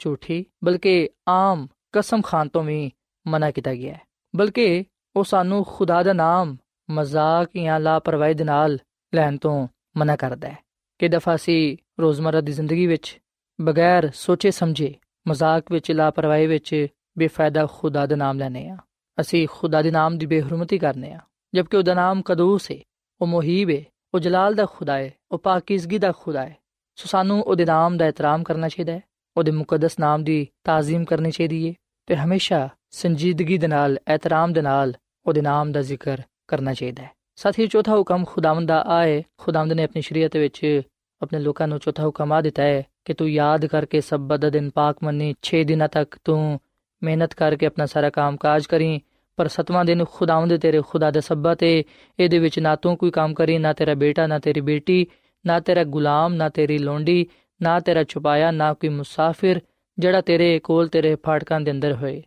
ਝੂਠੀ 0.00 0.44
ਬਲਕਿ 0.64 1.08
ਆਮ 1.28 1.66
ਕਸਮ 1.92 2.22
ਖਾਨ 2.22 2.48
ਤੋਂ 2.48 2.62
ਵੀ 2.62 2.90
ਮਨਾ 3.26 3.50
ਕੀਤਾ 3.50 3.74
ਗਿਆ 3.74 3.94
ਹੈ 3.94 4.00
ਬਲਕਿ 4.34 4.84
ਉਹ 5.16 5.24
ਸਾਨੂੰ 5.24 5.64
ਖੁਦਾ 5.64 6.02
ਦਾ 6.02 6.12
ਨਾਮ 6.12 6.56
ਮਜ਼ਾਕ 6.88 7.56
ਜਾਂ 7.56 7.80
ਲਾਪਰਵਾਹੀ 7.80 8.34
ਦੇ 8.34 8.44
ਨਾਲ 8.44 8.78
ਲੈਣ 9.14 9.36
ਤੋਂ 9.36 9.68
ਮਨਾ 9.96 10.16
ਕਰਦਾ 10.16 10.48
ਹੈ 10.48 10.58
ਕਿ 10.98 11.08
ਦਫਾ 11.08 11.36
ਸੀ 11.36 11.76
ਰੋਜ਼ਮਰਾ 12.00 12.40
ਦੀ 12.40 12.52
ਜ਼ਿੰਦਗੀ 12.52 12.86
ਵਿੱਚ 12.86 13.20
ਬਗੈਰ 13.60 14.10
ਸੋਚੇ 14.14 14.50
ਸਮਝੇ, 14.50 14.94
ਮਜ਼ਾਕ 15.28 15.72
ਵਿੱਚ, 15.72 15.92
ਲਾਪਰਵਾਹੀ 15.92 16.46
ਵਿੱਚ 16.46 16.86
ਬੇਫਾਇਦਾ 17.18 17.66
ਖੁਦਾ 17.66 18.06
ਦਾ 18.06 18.16
ਨਾਮ 18.16 18.38
ਲੈਨੇ 18.38 18.68
ਆ 18.68 18.76
ਅਸੀਂ 19.20 19.48
ਖੁਦਾ 19.50 19.82
ਦੇ 19.82 19.90
ਨਾਮ 19.90 20.18
ਦੀ 20.18 20.26
ਬੇਹਰਮਤੀ 20.26 20.78
ਕਰਨੇ 20.78 21.12
ਆ 21.12 21.20
ਜਦਕਿ 21.54 21.76
ਉਹਦਾ 21.76 21.94
ਨਾਮ 21.94 22.22
ਕਦੂਸ 22.22 22.70
ਹੈ 22.70 22.76
ਉਹ 23.20 23.26
ਮੁਹੀਬ 23.26 23.70
ਹੈ 23.70 23.84
ਉਹ 24.14 24.20
ਜਲਾਲ 24.20 24.54
ਦਾ 24.54 24.66
ਖੁਦਾ 24.66 24.96
ਹੈ 24.96 25.10
ਉਹ 25.30 25.38
ਪਾਕੀਜ਼ਗੀ 25.38 25.98
ਦਾ 25.98 26.12
ਖੁਦਾ 26.12 26.46
ਹੈ 26.46 26.56
ਸੋ 26.96 27.08
ਸਾਨੂੰ 27.08 27.42
ਉਹਦੇ 27.42 27.64
ਨਾਮ 27.64 27.96
ਦਾ 27.96 28.06
ਇਤਰਾਮ 28.06 28.42
ਕਰਨਾ 28.42 28.68
ਚਾਹੀਦਾ 28.68 28.92
ਹੈ, 28.92 29.00
ਉਹਦੇ 29.36 29.50
ਮੁਕੱਦਸ 29.50 29.98
ਨਾਮ 29.98 30.24
ਦੀ 30.24 30.48
ਤਾਜ਼ੀਮ 30.64 31.04
ਕਰਨੀ 31.04 31.30
ਚਾਹੀਦੀ 31.30 31.68
ਹੈ 31.68 31.74
ਤੇ 32.06 32.16
ਹਮੇਸ਼ਾ 32.16 32.68
ਸੰਜੀਦਗੀ 32.90 33.58
ਦੇ 33.58 33.66
ਨਾਲ, 33.66 33.98
ਇਤਰਾਮ 34.14 34.52
ਦੇ 34.52 34.62
ਨਾਲ 34.62 34.94
ਉਹਦੇ 35.26 35.42
ਨਾਮ 35.42 35.72
ਦਾ 35.72 35.82
ਜ਼ਿਕਰ 35.82 36.20
ਕਰਨਾ 36.48 36.74
ਚਾਹੀਦਾ 36.74 37.02
ਹੈ। 37.02 37.10
ਸਾਥੀ 37.40 37.66
ਚੌਥਾ 37.66 37.96
ਹੁਕਮ 37.96 38.24
ਖੁਦਾਵੰਦ 38.24 38.68
ਦਾ 38.68 38.82
ਆਏ 38.86 39.22
ਖੁਦਾਵੰਦ 39.38 39.72
ਨੇ 39.72 39.84
ਆਪਣੀ 39.84 40.02
ਸ਼ਰੀਅਤ 40.02 40.36
ਵਿੱਚ 40.36 40.82
ਆਪਣੇ 41.22 41.38
ਲੋਕਾਂ 41.38 41.68
ਨੂੰ 41.68 41.78
ਚੌਥਾ 41.78 42.02
ਹੁਕਮ 42.04 42.32
ਆ 42.32 42.40
ਦਿੱਤਾ 42.40 42.62
ਹੈ 42.62 42.82
ਕਿ 43.04 43.14
ਤੂੰ 43.14 43.30
ਯਾਦ 43.30 43.66
ਕਰਕੇ 43.66 44.00
ਸਬਤ 44.00 44.40
ਦਾ 44.40 44.50
ਦਿਨ 44.50 44.70
ਪਾਕ 44.70 44.96
ਮੰਨੀ 45.04 45.34
6 45.46 45.62
ਦਿਨਾਂ 45.64 45.88
ਤੱਕ 45.88 46.18
ਤੂੰ 46.24 46.60
ਮਿਹਨਤ 47.02 47.34
ਕਰਕੇ 47.34 47.66
ਆਪਣਾ 47.66 47.86
ਸਾਰਾ 47.86 48.10
ਕੰਮ 48.10 48.36
ਕਾਜ 48.36 48.66
ਕਰੀ, 48.66 49.00
ਪਰ 49.36 49.48
ਸਤਵਾਂ 49.48 49.84
ਦਿਨ 49.84 50.04
ਖੁਦਾਵੰਦ 50.04 50.56
ਤੇਰੇ 50.56 50.82
ਖੁਦਾ 50.88 51.10
ਦਾ 51.10 51.20
ਸਬਤ 51.20 51.62
ਹੈ 51.62 51.82
ਇਹਦੇ 52.18 52.38
ਵਿੱਚ 52.38 52.58
ਨਾ 52.58 52.76
ਤੂੰ 52.76 52.96
ਕੋਈ 52.96 53.10
ਕੰਮ 53.10 53.34
ਕਰੀ, 53.34 53.58
ਨਾ 53.58 53.72
ਤੇਰਾ 53.72 53.94
ਬੇਟਾ, 53.94 54.26
ਨਾ 54.26 54.38
ਤੇਰੀ 54.38 54.60
ਬੇਟੀ, 54.60 55.06
ਨਾ 55.46 55.60
ਤੇਰਾ 55.60 55.84
ਗੁਲਾਮ, 55.84 56.34
ਨਾ 56.34 56.48
ਤੇਰੀ 56.48 56.78
ਲੋਂਡੀ, 56.78 57.26
ਨਾ 57.62 57.80
ਤੇਰਾ 57.80 58.04
ਛੁਪਾਇਆ, 58.04 58.50
ਨਾ 58.50 58.72
ਕੋਈ 58.74 58.90
ਮੁਸਾਫਿਰ 58.90 59.60
ਜਿਹੜਾ 59.98 60.20
ਤੇਰੇ 60.20 60.58
ਕੋਲ 60.58 60.88
ਤੇਰੇ 60.88 61.14
ਫਾਟਕਾਂ 61.14 61.60
ਦੇ 61.60 61.70
ਅੰਦਰ 61.70 61.94
ਹੋਏ। 61.94 62.22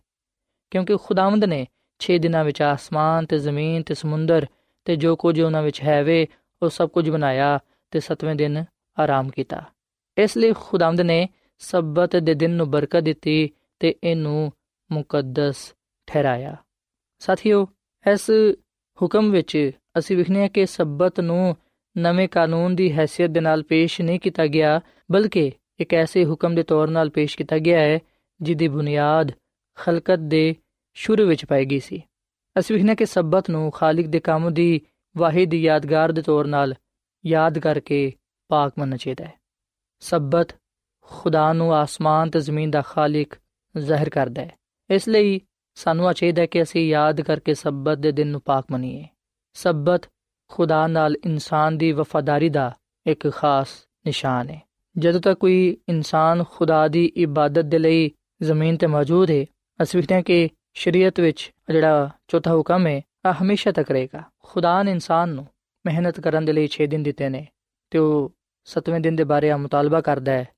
ਕਿਉਂਕਿ 0.70 0.96
ਖੁਦਾਵੰਦ 0.96 1.44
ਨੇ 1.44 1.66
6 2.00 2.18
ਦਿਨਾਂ 2.18 2.44
ਵਿੱਚ 2.44 2.62
ਆਸਮਾਨ 2.62 3.26
ਤੇ 3.26 3.38
ਜ਼ਮੀਨ 3.38 3.82
ਤੇ 3.82 3.94
ਸਮੁੰਦਰ 3.94 4.46
ਤੇ 4.84 4.96
ਜੋ 4.96 5.16
ਕੁਝ 5.16 5.40
ਉਹਨਾਂ 5.40 5.62
ਵਿੱਚ 5.62 5.82
ਹੈ 5.82 6.04
ਵੇ, 6.04 6.26
ਉਹ 6.62 6.68
ਸਭ 6.68 6.88
ਕੁਝ 6.88 7.10
ਬਣਾਇਆ 7.10 7.58
ਤੇ 7.90 8.00
ਸਤਵੇਂ 8.00 8.34
ਦਿਨ 8.34 8.64
ਆਰਾਮ 8.98 9.30
ਕੀਤਾ। 9.30 9.64
ਇਸ 10.18 10.36
ਲਈ 10.36 10.52
ਖੁਦਾਵੰਦ 10.52 11.00
ਨੇ 11.00 11.28
ਸਬਤ 11.58 12.16
ਦੇ 12.16 12.34
ਦਿਨ 12.34 12.50
ਨੂੰ 12.50 12.70
ਬਰਕਤ 12.70 13.00
ਦਿੱਤੀ 13.00 13.50
ਤੇ 13.78 13.94
ਇਹਨੂੰ 14.04 14.52
ਮੁਕੱਦਸ 14.92 15.74
ਠਹਿਰਾਇਆ। 16.06 16.56
ਸਾਥੀਓ, 17.18 17.68
ਇਸ 18.12 18.30
ਹੁਕਮ 19.02 19.30
ਵਿੱਚ 19.30 19.70
ਅਸੀਂ 19.98 20.16
ਵਿਖਨੇ 20.16 20.48
ਕਿ 20.48 20.66
ਸਬਤ 20.66 21.20
ਨੂੰ 21.20 21.56
ਨਵੇਂ 21.98 22.28
ਕਾਨੂੰਨ 22.28 22.76
ਦੀ 22.76 22.98
ਹیثیت 22.98 23.28
ਦੇ 23.28 23.40
ਨਾਲ 23.40 23.62
ਪੇਸ਼ 23.62 24.00
ਨਹੀਂ 24.00 24.20
ਕੀਤਾ 24.20 24.46
ਗਿਆ, 24.46 24.80
ਬਲਕਿ 25.12 25.52
ਇੱਕ 25.80 25.94
ਐਸੇ 25.94 26.24
ਹੁਕਮ 26.24 26.54
ਦੇ 26.54 26.62
ਤੌਰ 26.62 26.88
'ਤੇ 26.88 27.10
ਪੇਸ਼ 27.10 27.36
ਕੀਤਾ 27.36 27.58
ਗਿਆ 27.58 27.80
ਹੈ, 27.80 27.98
ਜਿਹਦੀ 28.42 28.68
ਬੁਨਿਆਦ 28.68 29.32
ਖਲਕਤ 29.74 30.18
ਦੇ 30.18 30.56
ਸ਼ੁਰੂ 30.94 31.26
ਵਿੱਚ 31.26 31.44
ਪਾਈ 31.44 31.64
ਗਈ 31.64 31.80
ਸੀ। 31.80 32.02
ਅਸੀਂ 32.58 32.76
ਵਿਖਨੇ 32.76 32.96
ਕਿ 32.96 33.06
ਸਬਤ 33.06 33.50
ਨੂੰ 33.50 33.70
ਖਾਲਕ 33.70 34.06
ਦੇ 34.06 34.20
ਕੰਮ 34.20 34.54
ਦੀ 34.54 34.80
ਵਾਹਿਦ 35.16 35.54
ਯਾਦਗਾਰ 35.54 36.12
ਦੇ 36.12 36.22
ਤੌਰ 36.22 36.44
'ਤੇ 36.44 36.74
ਯਾਦ 37.26 37.58
ਕਰਕੇ 37.58 38.12
ਪਾਕ 38.48 38.72
ਮੰਨਣਾ 38.78 38.96
ਚਾਹੀਦਾ 38.96 39.24
ਹੈ। 39.24 39.34
ਸਬਤ 40.00 40.48
ਖੁਦਾ 41.02 41.52
ਨੂੰ 41.52 41.74
ਆਸਮਾਨ 41.74 42.30
ਤੇ 42.30 42.40
ਜ਼ਮੀਨ 42.40 42.70
ਦਾ 42.70 42.82
ਖਾਲਕ 42.82 43.26
ਜ਼ਾਹਿਰ 43.76 44.08
ਕਰਦਾ 44.08 44.42
ਹੈ। 44.42 44.56
ਇਸ 44.90 45.08
ਲਈ 45.08 45.40
ਸਾਨੂੰ 45.74 46.12
ਚਾਹੀਦਾ 46.12 46.46
ਕਿ 46.46 46.62
ਅਸੀਂ 46.62 46.88
ਯਾਦ 46.88 47.20
ਕਰਕੇ 47.20 47.54
ਸਬਤ 47.54 47.98
ਦੇ 47.98 48.12
ਦਿਨ 48.12 48.28
ਨੂੰ 48.28 48.40
ਪਾਕ 48.40 48.64
ਮੰਨੀਏ। 48.70 49.04
ਸਬਤ 49.54 50.02
ਖੁਦਾ 50.48 50.86
ਨਾਲ 50.86 51.16
ਇਨਸਾਨ 51.24 51.78
ਦੀ 51.78 51.92
ਵਫਾਦਾਰੀ 51.92 52.48
ਦਾ 52.48 52.76
ਇੱਕ 53.06 53.30
ਖਾਸ 53.30 53.68
ਨਿਸ਼ਾਨ 54.06 54.50
ਹੈ। 54.50 54.62
ਜਦੋਂ 54.98 55.20
ਤੱਕ 55.20 55.38
ਕੋਈ 55.38 55.76
ਇਨਸਾਨ 55.88 56.44
ਖੁਦਾ 56.50 56.88
ਦੀ 56.88 57.06
ਇਬਾਦਤ 57.06 57.64
ਦੇ 57.64 57.78
ਲਈ 57.78 58.10
ਜ਼ਮੀਨ 58.42 58.76
ਤੇ 58.76 58.86
ਮੌਜੂਦ 58.86 59.30
ਹੈ, 59.30 59.46
ਅਸੀਂ 59.82 60.00
ਵੇਖਦੇ 60.00 60.14
ਹਾਂ 60.14 60.22
ਕਿ 60.22 60.48
ਸ਼ਰੀਅਤ 60.74 61.20
ਵਿੱਚ 61.20 61.52
ਜਿਹੜਾ 61.72 62.10
ਚੌਥਾ 62.28 62.54
ਹੁਕਮ 62.54 62.86
ਹੈ 62.86 63.02
ਆ 63.26 63.32
ਹਮੇਸ਼ਾ 63.32 63.72
ਤੱਕ 63.72 63.90
ਰਹੇਗਾ। 63.90 64.22
ਖੁਦਾ 64.42 64.82
ਨੇ 64.82 64.90
ਇਨਸਾਨ 64.90 65.28
ਨੂੰ 65.28 65.46
ਮਿਹਨਤ 65.86 66.20
ਕਰਨ 66.20 66.44
ਦੇ 66.44 66.52
ਲਈ 66.52 66.68
6 66.68 66.86
ਦਿਨ 66.86 67.02
ਦਿੱਤੇ 67.02 67.28
ਨੇ 67.28 67.46
ਤੇ 67.90 67.98
ਉਹ 67.98 68.32
7ਵੇਂ 68.64 69.00
ਦਿਨ 69.00 69.16
ਦੇ 69.16 69.24
ਬਾਰੇ 69.24 69.50
ਆ 69.50 69.56
ਮੁਤਾਲਬਾ 69.56 70.00
ਕਰਦਾ 70.00 70.32
ਹੈ 70.32 70.48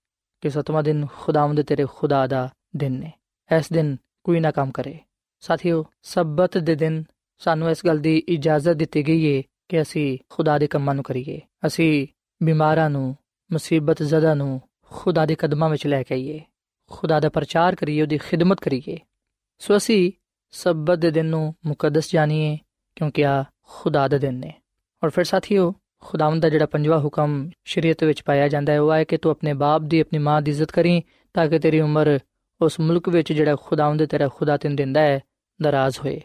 ਕਿ 0.41 0.51
7ਵਾਂ 0.51 0.83
ਦਿਨ 0.83 1.07
ਖੁਦਾਵੰਦ 1.19 1.63
ਤੇਰੇ 1.63 1.87
ਖੁਦਾ 1.95 2.27
ਦਾ 2.27 2.55
ਦਿਨ 2.77 2.93
ਨੇ। 2.93 3.13
ਇਸ 3.57 3.73
ਦਿਨ 3.73 3.97
ਕੋਈ 4.25 4.41
ਨਾ 4.41 4.51
ਕੰਮ 4.51 4.71
ਕਰੇ। 4.71 4.99
ਸਾਥੀਓ, 5.41 5.85
ਸਬਤ 6.03 6.59
ਦੇ 6.59 6.75
ਦਿਨ 6.75 7.05
ਸਾਨੂੰ 7.39 7.71
ਇਸ 7.71 7.87
ਗੱਲ 7.87 7.99
ਦੀ 7.99 8.19
ਇਜਾਜ਼ਤ 8.29 8.73
ਦਿੱਤੀ 8.73 9.07
ਗਈ 9.07 9.37
ਹੈ 9.37 9.43
ਕਿ 9.69 9.83
ਅਸੀਂ 9.83 10.19
ਖੁਦਾ 10.29 10.59
ਦੇ 10.59 10.67
ਕੰਮਾਂ 10.67 10.95
ਨੂੰ 10.95 11.05
ਕਰੀਏ। 11.05 11.41
ਅਸੀਂ 11.67 12.07
ਬਿਮਾਰਾਂ 12.43 12.91
ਨੂੰ, 12.91 13.17
ਮੁਸੀਬਤ 13.53 14.03
ਜ਼ਦਾ 14.03 14.35
ਨੂੰ 14.35 14.61
ਖੁਦਾ 14.83 15.27
ਦੇ 15.27 15.35
ਕਦਮਾਂ 15.35 15.71
ਵਿੱਚ 15.71 15.87
ਲੈ 15.87 16.03
ਕੇ 16.03 16.15
ਆਈਏ। 16.15 16.41
ਖੁਦਾ 16.91 17.21
ਦਾ 17.21 17.29
ਪ੍ਰਚਾਰ 17.29 17.75
ਕਰੀਏ, 17.75 18.03
ਉਹਦੀ 18.03 18.19
ਖਿਦਮਤ 18.19 18.61
ਕਰੀਏ। 18.61 18.99
ਸੋ 19.59 19.77
ਅਸੀਂ 19.77 20.13
ਸਬਤ 20.51 20.99
ਦੇ 20.99 21.11
ਦਿਨ 21.11 21.27
ਨੂੰ 21.27 21.55
ਮੁਕੱਦਸ 21.67 22.13
ਜਾਣੀਏ, 22.13 22.59
ਕਿਉਂਕਿ 22.97 23.27
ਆ 23.27 23.45
ਖੁਦਾ 23.63 24.09
ਦੇ 24.09 24.19
ਦਿਨ 24.19 24.35
ਨੇ। 24.35 24.53
ਔਰ 25.05 25.11
ਫਿਰ 25.11 25.25
ਸਾਥੀਓ, 25.25 25.75
ਖੁਦਾਵੰਦ 26.01 26.43
ਦਾ 26.43 26.49
ਜਿਹੜਾ 26.49 26.67
ਪੰਜਵਾਂ 26.67 27.01
ਹੁਕਮ 27.01 27.51
ਸ਼ਰੀਅਤ 27.65 28.05
ਵਿੱਚ 28.05 28.23
ਪਾਇਆ 28.23 28.49
ਜਾਂਦਾ 28.49 28.73
ਹੈ, 28.73 28.81
ਉਹ 28.81 28.95
ਹੈ 28.95 29.05
ਕਿ 29.05 29.17
ਤੂੰ 29.17 29.31
ਆਪਣੇ 29.31 29.53
ਬਾਪ 29.53 29.83
ਦੀ, 29.83 30.01
ਆਪਣੀ 30.01 30.19
ਮਾਂ 30.19 30.43
ਦੀ 30.43 30.51
ਇੱਜ਼ਤ 30.51 30.71
ਕਰੀਂ, 30.71 31.03
ਤਾਂ 31.35 31.49
ਕਿ 31.49 31.59
ਤੇਰੀ 31.59 31.81
ਉਮਰ 31.81 32.19
ਉਸ 32.61 32.81
ਮੁਲਕ 32.81 33.09
ਵਿੱਚ 33.09 33.33
ਜਿਹੜਾ 33.33 33.57
ਖੁਦਾਵੰਦ 33.57 34.05
ਤੇਰਾ 34.05 34.29
ਖੁਦਾ 34.29 34.57
ਤੈਨੂੰ 34.57 34.77
ਦਿੰਦਾ 34.77 35.01
ਹੈ 35.01 35.21
ਦਰਾਜ਼ 35.63 35.99
ਹੋਏ। 35.99 36.21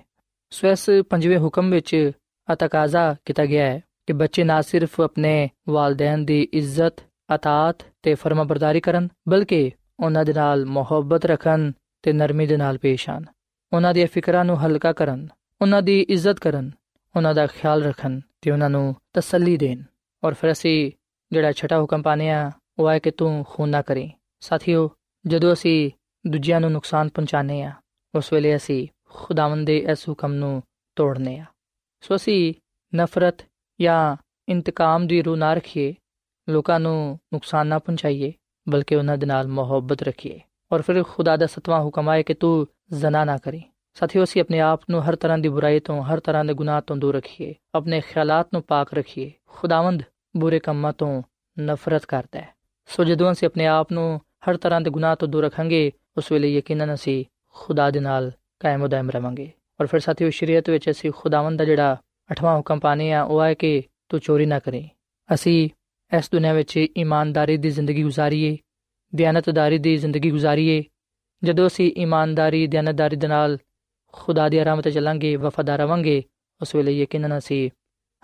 ਸੋ 0.49 0.67
ਇਸ 0.67 0.89
ਪੰਜਵੇਂ 1.09 1.37
ਹੁਕਮ 1.37 1.71
ਵਿੱਚ 1.71 2.11
ਅਤਕਾਜ਼ਾ 2.53 3.15
ਕੀਤਾ 3.25 3.45
ਗਿਆ 3.45 3.65
ਹੈ 3.65 3.81
ਕਿ 4.07 4.13
ਬੱਚੇ 4.13 4.43
ਨਾ 4.43 4.61
ਸਿਰਫ 4.61 5.01
ਆਪਣੇ 5.01 5.49
ਵਾਲਿਦੈਨ 5.69 6.25
ਦੀ 6.25 6.47
ਇੱਜ਼ਤ 6.53 7.03
ਅਤਾਤ 7.35 7.75
ਤੇ 8.03 8.15
ਫਰਮਾਬਰਦਾਰੀ 8.15 8.79
ਕਰਨ, 8.79 9.07
ਬਲਕਿ 9.29 9.71
ਉਹਨਾਂ 9.99 10.25
ਦੇ 10.25 10.33
ਨਾਲ 10.33 10.65
ਮੁਹੱਬਤ 10.65 11.25
ਰੱਖਣ 11.25 11.71
ਤੇ 12.03 12.13
ਨਰਮੀ 12.13 12.45
ਦੇ 12.45 12.57
ਨਾਲ 12.57 12.77
ਪੇਸ਼ 12.77 13.09
ਆਣ 13.09 13.23
ਉਹਨਾਂ 13.73 13.93
ਦੀਆਂ 13.93 14.07
ਫਿਕਰਾਂ 14.07 14.45
ਨੂੰ 14.45 14.57
ਹਲਕਾ 14.59 14.93
ਕਰਨ, 14.93 15.27
ਉਹਨਾਂ 15.61 15.81
ਦੀ 15.81 16.01
ਇੱਜ਼ਤ 16.01 16.39
ਕਰਨ, 16.39 16.71
ਉਹਨਾਂ 17.15 17.33
ਦਾ 17.33 17.47
ਖਿਆਲ 17.47 17.83
ਰੱਖਣ 17.83 18.19
ਤੇ 18.41 18.51
ਉਹਨਾਂ 18.51 18.69
ਨੂੰ 18.69 18.95
ਤਸੱਲੀ 19.13 19.57
ਦੇਣ। 19.57 19.83
ਔਰ 20.23 20.33
ਫਿਰ 20.33 20.51
ਅਸੀਂ 20.51 20.91
ਜਿਹੜਾ 21.31 21.51
ਛਟਾ 21.51 21.81
ਹੁਕਮ 21.81 22.01
ਪਾਣੇ 22.01 22.29
ਆ 22.29 22.51
ਉਹ 22.79 22.89
ਹੈ 22.89 22.99
ਕਿ 22.99 23.11
ਤੂੰ 23.11 23.45
ਖੂਨ 23.49 23.69
ਨਾ 23.69 23.81
ਕਰੇ। 23.81 24.09
ਸਾਥੀਓ, 24.39 24.89
ਜਦੋਂ 25.27 25.53
ਅਸੀਂ 25.53 25.91
ਦੂਜਿਆਂ 26.27 26.59
ਨੂੰ 26.61 26.71
ਨੁਕਸਾਨ 26.71 27.09
ਪਹੁੰਚਾਣੇ 27.09 27.61
ਆ 27.63 27.71
ਉਸ 28.15 28.33
ਵੇਲੇ 28.33 28.55
ਅਸੀਂ 28.55 28.87
ਖੁਦਾਵੰਦ 29.09 29.67
ਦੇ 29.67 29.77
ਇਸ 29.77 30.09
ਹੁਕਮ 30.09 30.33
ਨੂੰ 30.33 30.61
ਤੋੜਨੇ 30.95 31.37
ਆ 31.39 31.45
ਸੋ 32.01 32.15
ਅਸੀਂ 32.15 32.53
ਨਫ਼ਰਤ 32.93 33.45
ਜਾਂ 33.81 34.15
ਇੰਤਕਾਮ 34.49 35.07
ਦੀ 35.07 35.21
ਰੂਹ 35.21 35.37
ਨਾ 35.37 35.53
ਰੱਖੀਏ, 35.53 35.93
ਲੋਕਾਂ 36.49 36.79
ਨੂੰ 36.79 37.19
ਨੁਕਸਾਨ 37.33 37.67
ਨਾ 37.67 37.79
ਪਹੁੰਚਾਈਏ, 37.79 38.33
ਬਲਕਿ 38.69 38.95
ਉਹਨਾਂ 38.95 39.17
ਦੇ 39.17 39.25
ਨਾਲ 39.25 39.47
ਮੁਹੱਬਤ 39.47 40.03
ਰੱਖੀਏ। 40.03 40.39
ਔਰ 40.71 40.81
ਫਿਰ 40.81 41.03
ਖੁਦਾ 41.03 41.37
ਦਾ 41.37 41.45
ਸਤਵਾਂ 41.45 41.81
ਹੁਕਮ 41.81 42.09
ਆਏ 42.09 42.23
ਕਿ 42.23 42.33
ਤੂੰ 42.33 42.67
ਜ਼ਨਾ 42.93 43.25
ਨਾ 43.25 43.37
ਕਰੀ। 43.37 43.61
ਸਾਥੀਓ, 43.93 44.23
ਅਸੀਂ 44.23 44.41
ਆਪਣੇ 44.41 44.59
ਆਪ 44.59 44.81
ਨੂੰ 44.89 45.09
ਹਰ 45.09 45.15
ਤਰ੍ਹਾਂ 45.15 45.37
ਦੀ 45.37 45.49
ਬੁਰਾਈ 45.49 45.79
ਤੋਂ, 45.79 46.03
ਹਰ 46.03 46.19
ਤਰ੍ਹਾਂ 46.19 46.45
ਦੇ 46.45 46.53
ਗੁਨਾਹ 46.53 46.81
ਤੋਂ 46.81 46.95
ਦੂਰ 46.95 47.15
ਰੱਖੀਏ। 47.15 47.55
ਆਪਣੇ 47.75 48.01
ਖਿਆਲਾਂ 48.01 48.43
ਨੂੰ 48.53 48.63
ਪਾਕ 48.63 48.93
ਰੱਖੀਏ। 48.93 49.31
ਖੁਦਾਵੰਦ 49.47 50.03
ਬੁਰੇ 50.37 50.59
ਕੰਮਾਂ 50.59 50.93
ਤੋਂ 50.93 51.23
ਨਫ਼ਰਤ 51.59 52.05
ਕਰਦਾ 52.05 52.41
ਹੈ। 52.41 52.49
ਸੋ 52.85 53.03
ਜਦੋਂ 53.03 53.31
ਅਸੀਂ 53.31 53.47
ਆਪਣੇ 53.47 53.67
ਆਪ 53.67 53.91
ਨੂੰ 53.91 54.21
ਹਰ 54.49 54.57
ਤਰ੍ਹਾਂ 54.57 54.81
ਦੇ 54.81 54.89
ਗੁਨਾਹ 54.89 55.15
ਤੋਂ 55.15 55.27
ਦੂਰ 55.27 55.43
ਰੱਖਾਂਗੇ, 55.43 55.91
ਉਸ 56.17 56.31
ਵੇਲੇ 56.31 56.57
ਯਕੀਨਨ 56.57 56.93
ਅਸੀਂ 56.93 57.25
ਖੁਦਾ 57.53 57.91
ਦੇ 57.91 57.99
ਨਾਲ 57.99 58.31
ਕਾਇਮ 58.59 58.83
ਉਦਮ 58.83 59.09
ਰਵਾਂਗੇ। 59.09 59.51
ਔਰ 59.81 59.87
ਫਿਰ 59.87 59.99
ਸਾਥੀਓ 59.99 60.29
ਸ਼ਰੀਅਤ 60.29 60.69
ਵਿੱਚ 60.69 60.89
ਅਸੀਂ 60.89 61.11
ਖੁਦਾਵੰਦ 61.15 61.59
ਦਾ 61.59 61.65
ਜਿਹੜਾ 61.65 61.97
ਅਠਵਾਂ 62.31 62.57
ਹੁਕਮ 62.57 62.79
ਪਾਣੇ 62.79 63.11
ਆ, 63.11 63.23
ਉਹ 63.23 63.43
ਹੈ 63.43 63.53
ਕਿ 63.53 63.83
ਤੂੰ 64.09 64.19
ਚੋਰੀ 64.19 64.45
ਨਾ 64.45 64.59
ਕਰੇ। 64.59 64.89
ਅਸੀਂ 65.33 65.69
ਇਸ 66.17 66.29
ਦੁਨੀਆ 66.31 66.53
ਵਿੱਚ 66.53 66.77
ਇਮਾਨਦਾਰੀ 66.77 67.57
ਦੀ 67.57 67.69
ਜ਼ਿੰਦਗੀ 67.69 68.03
ਗੁਜ਼ਾਰੀਏ, 68.03 68.57
ਦਿਆਨਤਦਾਰੀ 69.15 69.77
ਦੀ 69.77 69.97
ਜ਼ਿੰਦਗੀ 69.97 70.31
ਗੁਜ਼ਾਰੀਏ 70.31 70.83
ਜਦੋਂ 71.43 71.67
ਅਸੀਂ 71.67 71.91
ਇਮਾਨਦਾਰੀ, 71.97 72.67
ਦਿਆਨਤਦਾਰੀ 72.67 73.15
ਦੇ 73.15 73.27
ਨਾਲ 73.27 73.57
ਖੁਦਾ 74.13 74.49
ਦੀ 74.49 74.65
ਰਾਹ 74.65 74.81
ਤੇ 74.81 74.91
ਚੱਲਾਂਗੇ, 74.91 75.35
ਵਫਾਦਾਰ 75.35 75.79
ਰਵਾਂਗੇ, 75.79 76.23
ਉਸ 76.61 76.75
ਵੇਲੇ 76.75 76.91
ਯਕੀਨਨ 76.91 77.37
ਅਸੀਂ 77.37 77.69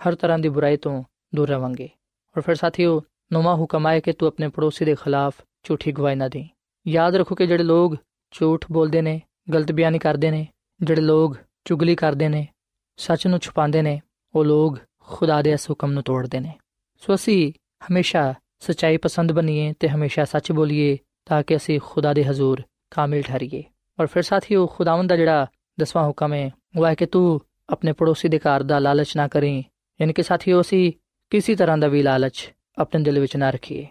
ਹਰ 0.00 0.14
ਤਰ੍ਹਾਂ 0.14 0.38
ਦੀ 0.38 0.48
ਬੁਰਾਈ 0.48 0.76
ਤੋਂ 0.76 1.04
ਦੂਰ 1.34 1.48
ਰਵਾਂਗੇ। 1.48 1.88
ਔਰ 2.36 2.42
ਫਿਰ 2.42 2.54
ਸਾਥੀਓ, 2.54 3.02
ਨਵਾਂ 3.32 3.56
ਹੁਕਮ 3.56 3.88
ਹੈ 3.88 4.00
ਕਿ 4.00 4.12
ਤੂੰ 4.12 4.28
ਆਪਣੇ 4.28 4.48
ਪੜੋਸੀ 4.48 4.84
ਦੇ 4.84 4.94
ਖਿਲਾਫ 4.94 5.34
ਝੂਠੀ 5.62 5.92
ਗਵਾਹੀ 5.92 6.14
ਨਾ 6.14 6.28
ਦੇ। 6.28 6.48
ਯਾਦ 6.88 7.16
ਰੱਖੋ 7.16 7.34
ਕਿ 7.34 7.46
ਜਿਹੜੇ 7.46 7.64
ਲੋਕ 7.64 7.96
ਝੂਠ 8.30 8.66
ਬੋਲਦੇ 8.72 9.02
ਨੇ, 9.02 9.20
ਗਲਤ 9.52 9.72
ਬਿਆਨੀ 9.72 9.98
ਕਰਦੇ 9.98 10.30
ਨੇ, 10.30 10.46
ਜਿਹੜੇ 10.82 11.02
ਲੋਕ 11.02 11.36
ਚੁਗਲੀ 11.64 11.96
ਕਰਦੇ 11.96 12.28
ਨੇ, 12.28 12.48
ਸੱਚ 12.96 13.26
ਨੂੰ 13.26 13.38
ਛੁਪਾਉਂਦੇ 13.38 13.82
ਨੇ, 13.82 14.00
ਉਹ 14.34 14.44
ਲੋਕ 14.44 14.78
ਖੁਦਾ 15.02 15.42
ਦੇ 15.42 15.52
ਇਸ 15.52 15.70
ਹੁਕਮ 15.70 15.92
ਨੂੰ 15.92 16.02
ਤੋੜਦੇ 16.02 16.40
ਨੇ। 16.40 16.58
ਸੋ 16.98 17.14
ਅਸੀਂ 17.14 17.52
ਹਮੇਸ਼ਾ 17.84 18.34
ਸਚਾਈ 18.60 18.96
ਪਸੰਦ 18.96 19.32
ਬਣੀਏ 19.32 19.74
ਤੇ 19.80 19.88
ਹਮੇਸ਼ਾ 19.88 20.24
ਸੱਚ 20.24 20.52
ਬੋਲੀਏ 20.52 20.98
ਤਾਂ 21.26 21.42
ਕਿ 21.42 21.56
ਅਸੀਂ 21.56 21.80
ਖੁਦਾ 21.84 22.14
ਦੇ 22.14 22.24
ਹਜ਼ੂਰ 22.24 22.62
ਕਾਮਿਲ 22.90 23.22
ਠਹਿਰੀਏ। 23.22 23.64
ਔਰ 24.00 24.06
ਫਿਰ 24.06 24.22
ਸਾਥੀਓ, 24.22 24.66
ਖੁਦਾਵੰਦ 24.66 25.08
ਦਾ 25.08 25.16
ਜਿਹੜਾ 25.16 25.46
ਦਸਵਾਂ 25.80 26.06
ਹੁਕਮ 26.06 26.32
ਹੈ, 26.32 26.50
ਉਹ 26.78 26.86
ਹੈ 26.86 26.94
ਕਿ 26.94 27.06
ਤੂੰ 27.06 27.40
ਆਪਣੇ 27.68 27.92
ਪੜੋਸੀ 27.92 28.28
ਦੇ 28.28 28.38
ਘਰ 28.38 28.62
ਦਾ 28.62 28.78
ਲਾਲਚ 28.78 29.16
ਨਾ 29.16 29.28
ਕਰੀਂ। 29.28 29.62
ਯਾਨੀ 30.00 30.12
ਕਿ 30.12 30.22
ਸਾਥੀਓ, 30.22 30.60
ਅਸੀਂ 30.60 30.92
ਕਿਸੇ 31.30 31.54
ਤਰ੍ਹਾਂ 31.54 31.78
ਦਾ 31.78 31.88
ਵੀ 31.88 32.02
ਲਾਲਚ 32.02 32.54
ਆਪਣੇ 32.78 33.02
ਦਿਲ 33.02 33.20
ਵਿੱਚ 33.20 33.36
ਨਾ 33.36 33.50
ਰੱਖੀਏ। 33.50 33.86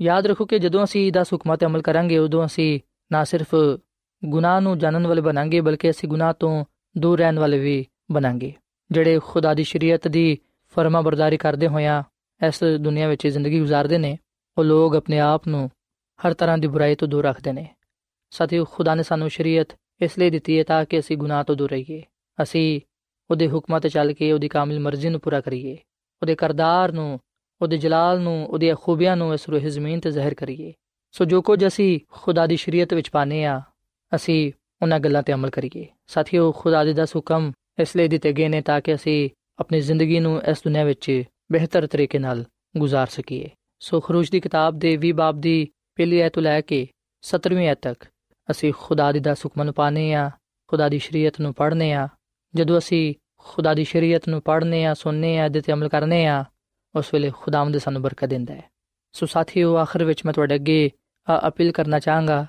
ਯਾਦ 0.00 0.26
ਰੱਖੋ 0.26 0.44
ਕਿ 0.44 0.58
ਜਦੋਂ 0.58 0.84
ਅਸੀਂ 0.84 1.12
10 1.12 1.32
ਹੁਕਮਾਂ 1.32 1.56
ਤੇ 1.56 1.66
ਅਮਲ 1.66 1.82
ਕਰਾਂਗੇ, 1.82 2.18
ਉਦੋਂ 2.18 2.46
ਅਸੀਂ 2.46 2.80
ਨਾ 3.12 3.24
ਸਿਰਫ 3.24 3.54
ਗੁਨਾਹ 4.24 4.60
ਨੂੰ 4.60 4.78
ਜਾਣਨ 4.78 5.06
ਵਾਲੇ 5.06 5.20
ਬਣਾਂਗੇ, 5.20 5.60
ਬਲਕਿ 5.60 5.90
ਅਸੀਂ 5.90 6.08
ਗੁਨਾਹ 6.08 6.32
ਤੋਂ 6.32 6.64
ਦੂਰ 6.98 7.18
ਰਹਿਣ 7.18 7.38
ਵਾਲੇ 7.38 7.58
ਵੀ 7.58 7.86
ਬਣਾਂਗੇ। 8.12 8.52
ਜਿਹੜੇ 8.90 9.20
ਖੁਦਾ 9.24 9.54
ਦੀ 9.54 9.64
ਸ਼ਰੀਅਤ 9.64 10.08
ਦੀ 10.08 10.38
ਫਰਮਾਬਰਦਾਰੀ 10.68 11.36
ਕਰਦੇ 11.36 11.68
ਹੋਇਆਂ 11.68 12.02
ਇਸ 12.46 12.64
ਦੁਨੀਆ 12.80 13.08
ਵਿੱਚ 13.08 13.26
ਜ਼ਿੰਦਗੀ 13.26 13.62
گزارਦੇ 13.62 13.98
ਨੇ, 13.98 14.18
ਉਹ 14.58 14.64
ਲੋਕ 14.64 14.96
ਆਪਣੇ 14.96 15.18
ਆਪ 15.18 15.48
ਨੂੰ 15.48 15.70
ਹਰ 16.26 16.34
ਤਰ੍ਹਾਂ 16.34 16.58
ਦੀ 16.58 16.66
ਬੁਰਾਈ 16.66 16.94
ਤੋਂ 16.94 17.08
ਦੂਰ 17.08 17.24
ਰੱਖਦੇ 17.24 17.52
ਨੇ। 17.52 17.68
ਸਾਥੀਓ 18.31 18.65
ਖੁਦਾ 18.65 18.95
ਨੇ 18.95 19.03
ਸਾਨੂੰ 19.03 19.29
ਸ਼ਰੀਅਤ 19.29 19.75
ਇਸ 20.01 20.17
ਲਈ 20.19 20.29
ਦਿੱਤੀ 20.29 20.57
ਹੈ 20.57 20.63
ਤਾਂ 20.63 20.85
ਕਿ 20.85 20.99
ਅਸੀਂ 20.99 21.17
ਗੁਨਾਹ 21.17 21.43
ਤੋਂ 21.43 21.55
ਦੂਰ 21.55 21.69
ਰਹੀਏ 21.69 22.01
ਅਸੀਂ 22.41 22.81
ਉਹਦੇ 23.29 23.47
ਹੁਕਮਾਂ 23.47 23.79
ਤੇ 23.79 23.89
ਚੱਲ 23.89 24.13
ਕੇ 24.13 24.31
ਉਹਦੀ 24.31 24.47
ਕਾਮਿਲ 24.47 24.79
ਮਰਜ਼ੀ 24.79 25.09
ਨੂੰ 25.09 25.19
ਪੂਰਾ 25.19 25.41
ਕਰੀਏ 25.41 25.77
ਉਹਦੇ 26.21 26.35
ਕਰਦਾਰ 26.35 26.91
ਨੂੰ 26.91 27.19
ਉਹਦੇ 27.61 27.77
ਜਲਾਲ 27.77 28.19
ਨੂੰ 28.19 28.45
ਉਹਦੀਆਂ 28.45 28.75
ਖੂਬੀਆਂ 28.75 29.15
ਨੂੰ 29.17 29.33
ਇਸ 29.33 29.49
ਰੂਹ 29.49 29.69
ਜ਼ਮੀਨ 29.69 29.99
ਤੇ 29.99 30.11
ਜ਼ਾਹਿਰ 30.11 30.33
ਕਰੀਏ 30.33 30.73
ਸੋ 31.11 31.25
ਜੋ 31.25 31.41
ਕੁਝ 31.41 31.67
ਅਸੀਂ 31.67 31.99
ਖੁਦਾ 32.11 32.45
ਦੀ 32.47 32.55
ਸ਼ਰੀਅਤ 32.55 32.93
ਵਿੱਚ 32.93 33.09
ਪਾਣੇ 33.09 33.45
ਆ 33.45 33.61
ਅਸੀਂ 34.11 34.51
ਉਹਨਾਂ 34.81 34.99
ਗੱਲਾਂ 34.99 35.23
ਤੇ 35.23 35.33
ਅਮਲ 35.33 35.49
ਕਰੀਏ 35.49 35.85
ਸਾਥੀਓ 36.07 36.51
ਖੁਦਾ 36.51 36.83
ਦੇ 36.83 36.93
ਦਸ 36.93 37.15
ਹੁਕਮ 37.15 37.51
ਇਸ 37.79 37.95
ਲਈ 37.95 38.07
ਦਿੱਤੇ 38.07 38.33
ਗਏ 38.33 38.47
ਨੇ 38.47 38.61
ਤਾਂ 38.61 38.81
ਕਿ 38.81 38.95
ਅਸੀਂ 38.95 39.29
ਆਪਣੀ 39.59 39.81
ਜ਼ਿੰਦਗੀ 39.81 40.19
ਨੂੰ 40.19 40.41
ਇਸ 40.41 40.63
ਦੁਨੀਆਂ 40.63 40.85
ਵਿੱਚ 40.85 41.23
ਬਿਹਤਰ 41.51 41.87
ਤਰੀਕੇ 41.87 42.19
ਨਾਲ 42.19 42.45
گزار 42.77 43.07
ਸਕੀਏ 43.09 43.49
ਸੋ 43.79 43.99
ਖਰੂਜ 43.99 44.29
ਦੀ 44.29 44.39
ਕਿਤਾਬ 44.39 44.79
ਦੇ 44.79 44.97
20 45.01 45.11
ਬਾਬ 45.11 45.39
ਦੀ 45.41 45.67
ਪਹਿਲੀ 45.95 46.19
ਐਤ 46.19 46.39
ਲੈ 46.39 46.61
ਕੇ 46.61 46.87
17ਵੀਂ 47.23 47.67
ਐਤ 47.67 47.77
ਤੱਕ 47.81 48.05
ਅਸੀਂ 48.50 48.72
ਖੁਦਾ 48.78 49.12
ਦੀ 49.12 49.20
ਦਸ 49.20 49.44
ਹੁਕਮਾਂ 49.44 49.64
ਨੂੰ 49.64 49.74
ਪਾਣੇ 49.74 50.14
ਆ 50.14 50.30
ਖੁਦਾ 50.66 50.88
ਦੀ 50.88 50.98
ਸ਼ਰੀਅਤ 50.98 51.40
ਨੂੰ 51.40 51.54
ਪੜ੍ਹਨੇ 51.54 51.92
ਆ 51.92 52.08
ਜਦੋਂ 52.54 52.78
ਅਸੀਂ 52.78 53.14
ਖੁਦਾ 53.38 53.74
ਦੀ 53.74 53.84
ਸ਼ਰੀਅਤ 53.84 54.28
ਨੂੰ 54.28 54.42
ਪੜ੍ਹਨੇ 54.42 54.84
ਆ 54.84 54.94
ਸੁਣਨੇ 54.94 55.38
ਆ 55.38 55.44
ਇਹਦੇ 55.44 55.60
ਤੇ 55.60 55.72
ਅਮਲ 55.72 55.88
ਕਰਨੇ 55.88 56.26
ਆ 56.26 56.44
ਉਸ 56.96 57.14
ਵੇਲੇ 57.14 57.30
ਖੁਦਾਵੰਦ 57.40 57.78
ਸਾਨੂੰ 57.78 58.02
ਬਰਕਤ 58.02 58.28
ਦਿੰਦਾ 58.28 58.54
ਹੈ। 58.54 58.62
ਸੋ 59.12 59.26
ਸਾਥੀਓ, 59.26 59.76
ਆਖਰ 59.76 60.04
ਵਿੱਚ 60.04 60.24
ਮੈਂ 60.24 60.34
ਤੁਹਾਡੇ 60.34 60.54
ਅੱਗੇ 60.54 60.90
ਅਪੀਲ 61.48 61.72
ਕਰਨਾ 61.72 61.98
ਚਾਹਾਂਗਾ 61.98 62.46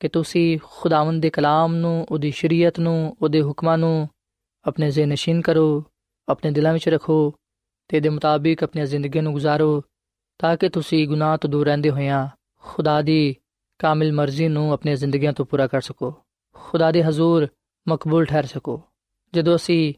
ਕਿ 0.00 0.08
ਤੁਸੀਂ 0.08 0.58
ਖੁਦਾਵੰਦ 0.62 1.22
ਦੇ 1.22 1.30
ਕਲਾਮ 1.30 1.74
ਨੂੰ, 1.74 2.06
ਉਹਦੀ 2.10 2.30
ਸ਼ਰੀਅਤ 2.30 2.80
ਨੂੰ, 2.80 3.16
ਉਹਦੇ 3.22 3.42
ਹੁਕਮਾਂ 3.42 3.78
ਨੂੰ 3.78 4.08
ਆਪਣੇ 4.64 4.90
ਜ਼ਿਹਨ 4.90 5.08
ਨਸ਼ੀਨ 5.08 5.40
ਕਰੋ, 5.40 5.84
ਆਪਣੇ 6.28 6.50
ਦਿਲਾਂ 6.50 6.72
ਵਿੱਚ 6.72 6.88
ਰੱਖੋ 6.88 7.34
ਤੇ 7.88 8.00
ਦੇ 8.00 8.08
ਮੁਤਾਬਿਕ 8.08 8.62
ਆਪਣੀ 8.62 8.86
ਜ਼ਿੰਦਗੀ 8.86 9.20
ਨੂੰ 9.20 9.32
ਗੁਜ਼ਾਰੋ 9.32 9.82
ਤਾਂ 10.38 10.56
ਕਿ 10.56 10.68
ਤੁਸੀਂ 10.68 11.08
ਗੁਨਾਹ 11.08 11.36
ਤੋਂ 11.36 11.50
ਦੂਰ 11.50 11.66
ਰਹਿੰਦੇ 11.66 11.90
ਹੋਇਆਂ 11.90 12.28
ਖੁਦਾ 12.62 13.02
ਦੀ 13.02 13.36
ਕਾਮਿਲ 13.82 14.12
ਮਰਜ਼ੀ 14.12 14.48
ਨੂੰ 14.48 14.72
ਆਪਣੀਆਂ 14.72 14.96
ਜ਼ਿੰਦਗੀਆਂ 14.96 15.32
ਤੋਂ 15.32 15.46
ਪੂਰਾ 15.46 15.66
ਕਰ 15.66 15.80
ਸਕੋ। 15.80 16.14
ਖੁਦਾ 16.54 16.92
ਦੇ 16.92 17.04
ਹਜ਼ੂਰ 17.04 17.48
ਮਕਬੂਲ 17.88 18.24
ਠਹਿਰ 18.24 18.46
ਸਕੋ। 18.46 18.82
ਜਦੋਂ 19.34 19.56
ਅਸੀਂ 19.56 19.94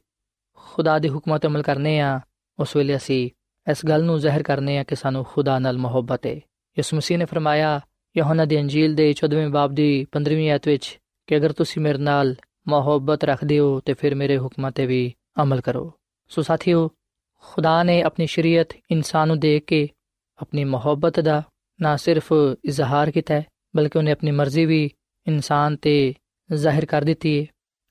ਖੁਦਾ 0.55 0.99
ਦੇ 0.99 1.09
ਹੁਕਮਾਂ 1.09 1.39
ਤੇ 1.39 1.49
ਅਮਲ 1.49 1.63
ਕਰਨੇ 1.63 2.01
ਆ, 2.01 2.21
ਉਸ 2.59 2.77
ਵੇਲੇ 2.77 2.97
ਅਸੀਂ 2.97 3.31
ਇਸ 3.71 3.87
ਗੱਲ 3.87 4.05
ਨੂੰ 4.05 4.19
ਜ਼ਾਹਿਰ 4.19 4.43
ਕਰਨੇ 4.43 4.79
ਆ 4.79 4.85
ਕਿ 4.85 4.95
ਸਾਨੂੰ 4.95 5.25
ਖੁਦਾ 5.25 5.59
ਨਾਲ 5.59 5.79
ਮੁਹੱਬਤ 5.79 6.27
ਹੈ 6.27 6.33
ਯਿਸੂ 6.33 6.97
ਮਸੀਹ 6.97 7.19
ਨੇ 7.19 7.25
ਫਰਮਾਇਆ, 7.25 7.81
ਯਹੋਨਾ 8.17 8.45
ਦੀ 8.45 8.61
ਅੰਜੀਲ 8.61 8.95
ਦੇ 8.95 9.13
14ਵੇਂ 9.13 9.49
ਬਾਬ 9.49 9.73
ਦੀ 9.73 10.07
15ਵੀਂ 10.13 10.51
ਆਇਤ 10.51 10.69
ਵਿੱਚ 10.69 10.99
ਕਿ 11.27 11.37
ਅਗਰ 11.37 11.53
ਤੁਸੀਂ 11.53 11.83
ਮੇਰੇ 11.83 11.99
ਨਾਲ 11.99 12.35
ਮੁਹੱਬਤ 12.69 13.25
ਰੱਖਦੇ 13.25 13.59
ਹੋ, 13.59 13.81
ਤੇ 13.81 13.95
ਫਿਰ 13.95 14.15
ਮੇਰੇ 14.15 14.39
ਹੁਕਮਾਂ 14.39 14.71
ਤੇ 14.71 14.87
ਵੀ 14.87 15.15
ਅਮਲ 15.43 15.61
ਕਰੋ। 15.61 15.93
ਸੋ 16.29 16.43
ਸਾਥੀਓ, 16.43 16.91
ਖੁਦਾ 17.41 17.83
ਨੇ 17.83 18.03
ਆਪਣੀ 18.03 18.27
ਸ਼ਰੀਅਤ 18.27 18.69
ਇਨਸਾਨ 18.91 19.29
ਨੂੰ 19.29 19.41
ਦੇ 19.41 19.61
ਕੇ 19.61 19.89
ਆਪਣੀ 20.43 20.65
ਮੁਹੱਬਤ 20.65 21.21
ਦਾ 21.21 21.43
ਨਾ 21.81 21.97
ਸਿਰਫ 21.97 22.33
ਇਜ਼ਹਾਰ 22.65 23.11
ਕੀਤਾ 23.11 23.35
ਹੈ 23.35 23.47
ਬਲਕਿ 23.76 23.98
ਉਹਨੇ 23.98 24.12
ਆਪਣੀ 24.12 24.32
ਮਰਜ਼ੀ 24.32 24.66
ਵੀ 24.66 24.90
ਇਨਸਾਨ 25.28 25.76
ਤੇ 25.76 26.14
ਜ਼ਾਹਿਰ 26.50 26.86
ਕਰ 26.86 27.04
ਦਿੱਤੀ 27.04 27.40
ਹੈ 27.42 27.46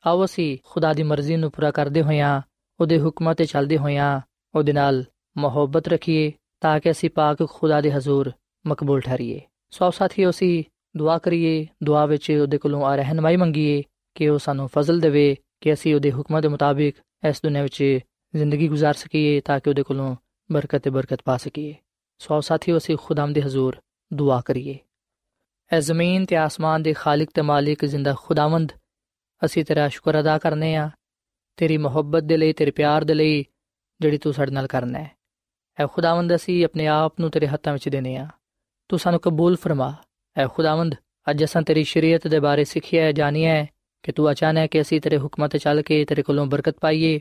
ਆਓ 0.05 0.25
ਅਸੀਂ 0.25 0.59
ਖੁਦਾ 0.65 0.93
ਦੀ 0.93 1.03
ਮਰਜ਼ੀ 1.03 1.37
ਨੂੰ 1.37 1.51
ਪੂਰਾ 1.51 1.71
ਕਰਦੇ 1.71 2.03
ਹੋਇਆਂ 2.03 2.41
ਉਹਦੇ 2.81 2.99
ਹੁਕਮਾਂ 2.99 3.35
ਤੇ 3.35 3.45
ਚੱਲਦੇ 3.45 3.79
ਹੋਇਆਂ 3.79 4.21
ਉਹਦੇ 4.55 4.73
ਨਾਲ 4.73 5.05
ਮੁਹੱਬਤ 5.37 5.89
ਰੱਖੀਏ 5.89 6.33
ਤਾਂ 6.61 6.81
ਕਿ 6.81 6.91
ਅਸੀਂ 6.91 7.11
ਪਾਕ 7.11 7.47
ਖੁਦਾ 7.51 7.81
ਦੇ 7.81 7.93
ਹਜ਼ੂਰ 7.93 8.33
ਮਕਬੂਲ 8.67 9.01
ਠਹਿਰੀਏ 9.01 9.41
ਸੋ 9.71 9.91
ਸਾਥੀਓ 9.91 10.31
ਅਸੀਂ 10.31 10.65
ਦੁਆ 10.97 11.19
ਕਰੀਏ 11.19 11.67
ਦੁਆ 11.83 12.07
ਵਿੱਚ 12.07 12.31
ਉਹਦੇ 12.31 12.59
ਕੋਲੋਂ 12.59 12.85
ਆ 12.85 12.97
ਰਹਿਨਮਾਈ 12.97 13.37
ਮੰਗੀਏ 13.37 13.83
ਕਿ 14.15 14.29
ਉਹ 14.29 14.39
ਸਾਨੂੰ 14.39 14.69
ਫਜ਼ਲ 14.69 15.01
ਦੇਵੇ 15.01 15.37
ਕਿ 15.61 15.73
ਅਸੀਂ 15.73 15.95
ਉਹਦੇ 15.95 16.13
ਹੁਕਮਾਂ 16.13 16.43
ਦੇ 16.43 16.49
ਮੁਤਾਬਿਕ 16.49 16.97
ਇਸ 17.29 17.43
ਦੁਨੀਆਂ 17.43 17.63
ਵਿੱਚ 17.63 17.99
ਜ਼ਿੰਦਗੀ 18.35 18.69
گزار 18.69 18.93
ਸਕੀਏ 18.93 19.41
ਤਾਂ 19.41 19.61
ਕਿ 19.61 19.71
ਉਹਦੇ 19.71 19.83
ਕੋਲੋਂ 19.83 20.17
ਬਰਕਤ 20.53 20.83
ਤੇ 20.83 20.91
ਬਰਕਤ 20.91 21.23
ਪਾ 21.25 21.37
ਸਕੀਏ 21.37 21.75
ਸੋ 22.19 22.41
ਸਾਥੀਓ 22.41 22.77
ਅਸੀਂ 22.77 22.97
ਖੁਦਾਮ 22.97 23.33
ਦੇ 23.33 23.43
ਹਜ਼ੂਰ 23.43 23.81
ਦੁਆ 24.13 24.41
ਕਰੀਏ 24.41 24.79
ਐ 25.74 25.80
ਜ਼ਮੀਨ 25.80 26.26
ਤੇ 26.26 26.36
ਆਸਮਾਨ 26.36 26.84
ਦੇ 26.84 26.94
ਖਾਲਕ 26.94 27.30
ਤੇ 27.34 27.42
ਮਾਲਿਕ 27.42 27.86
ਜ਼ਿੰਦਾ 27.86 28.16
ਖੁਦਾਵੰਦ। 28.20 28.72
ਅਸੀਂ 29.46 29.66
ਤੇਰਾ 29.66 29.90
ਸ਼ੁਕਰ 29.90 30.20
ਅਦਾ 30.20 30.38
ਕਰਨੇ 30.38 30.76
ਆ। 30.76 30.90
ਤੇਰੀ 31.58 31.78
ਮੁਹੱਬਤ 31.78 32.24
ਦੇ 32.24 32.38
ਲਈ, 32.38 32.54
ਤੇਰੇ 32.54 32.72
ਪਿਆਰ 32.72 33.04
ਦੇ 33.04 33.14
ਲਈ 33.14 33.46
ਜਿਹੜੀ 34.02 34.18
ਤੂੰ 34.18 34.34
ਸਾਡੇ 34.34 34.52
ਨਾਲ 34.52 34.68
ਕਰਨਾ 34.68 35.00
ਹੈ। 35.00 35.12
ਐ 35.80 35.86
ਖੁਦਾਵੰਦ 35.86 36.36
ਅਸੀਂ 36.36 36.66
ਆਪਣੇ 36.66 36.88
ਆਪ 36.88 37.20
ਨੂੰ 37.20 37.30
ਤੇਰੇ 37.30 37.48
ਹੱਥਾਂ 37.48 37.74
ਵਿੱਚ 37.74 37.90
ਦੇਨੇ 37.90 38.16
ਆ। 38.16 38.28
ਤੂੰ 38.88 39.00
ਸਾਨੂੰ 39.00 39.20
ਕਬੂਲ 39.20 39.58
ਫਰਮਾ। 39.58 39.96
ਐ 40.38 40.48
ਖੁਦਾਵੰਦ, 40.48 40.96
ਅੱਜ 41.30 41.44
ਅਸਾਂ 41.44 41.62
ਤੇਰੀ 41.62 41.84
ਸ਼ਰੀਅਤ 41.84 42.28
ਦੇ 42.28 42.40
ਬਾਰੇ 42.40 42.64
ਸਿੱਖਿਆ 42.64 43.04
ਹੈ, 43.04 43.12
ਜਾਣਿਆ 43.12 43.54
ਹੈ 43.54 43.70
ਕਿ 44.04 44.12
ਤੂੰ 44.12 44.32
ਅਚਾਨਕ 44.32 44.58
ਹੈ 44.58 44.68
ਕਿ 44.68 44.82
ਅਸੀਂ 44.82 45.02
ਤੇਰੇ 45.02 45.18
ਹੁਕਮਾਂ 45.18 45.50
ਤੇ 45.50 45.58
ਚੱਲ 45.58 45.82
ਕੇ 45.82 46.06
ਤੇਰੇ 46.06 46.22
ਕੋਲੋਂ 46.22 46.46
ਬਰਕਤ 46.46 46.76
ਪਾਈਏ। 46.82 47.20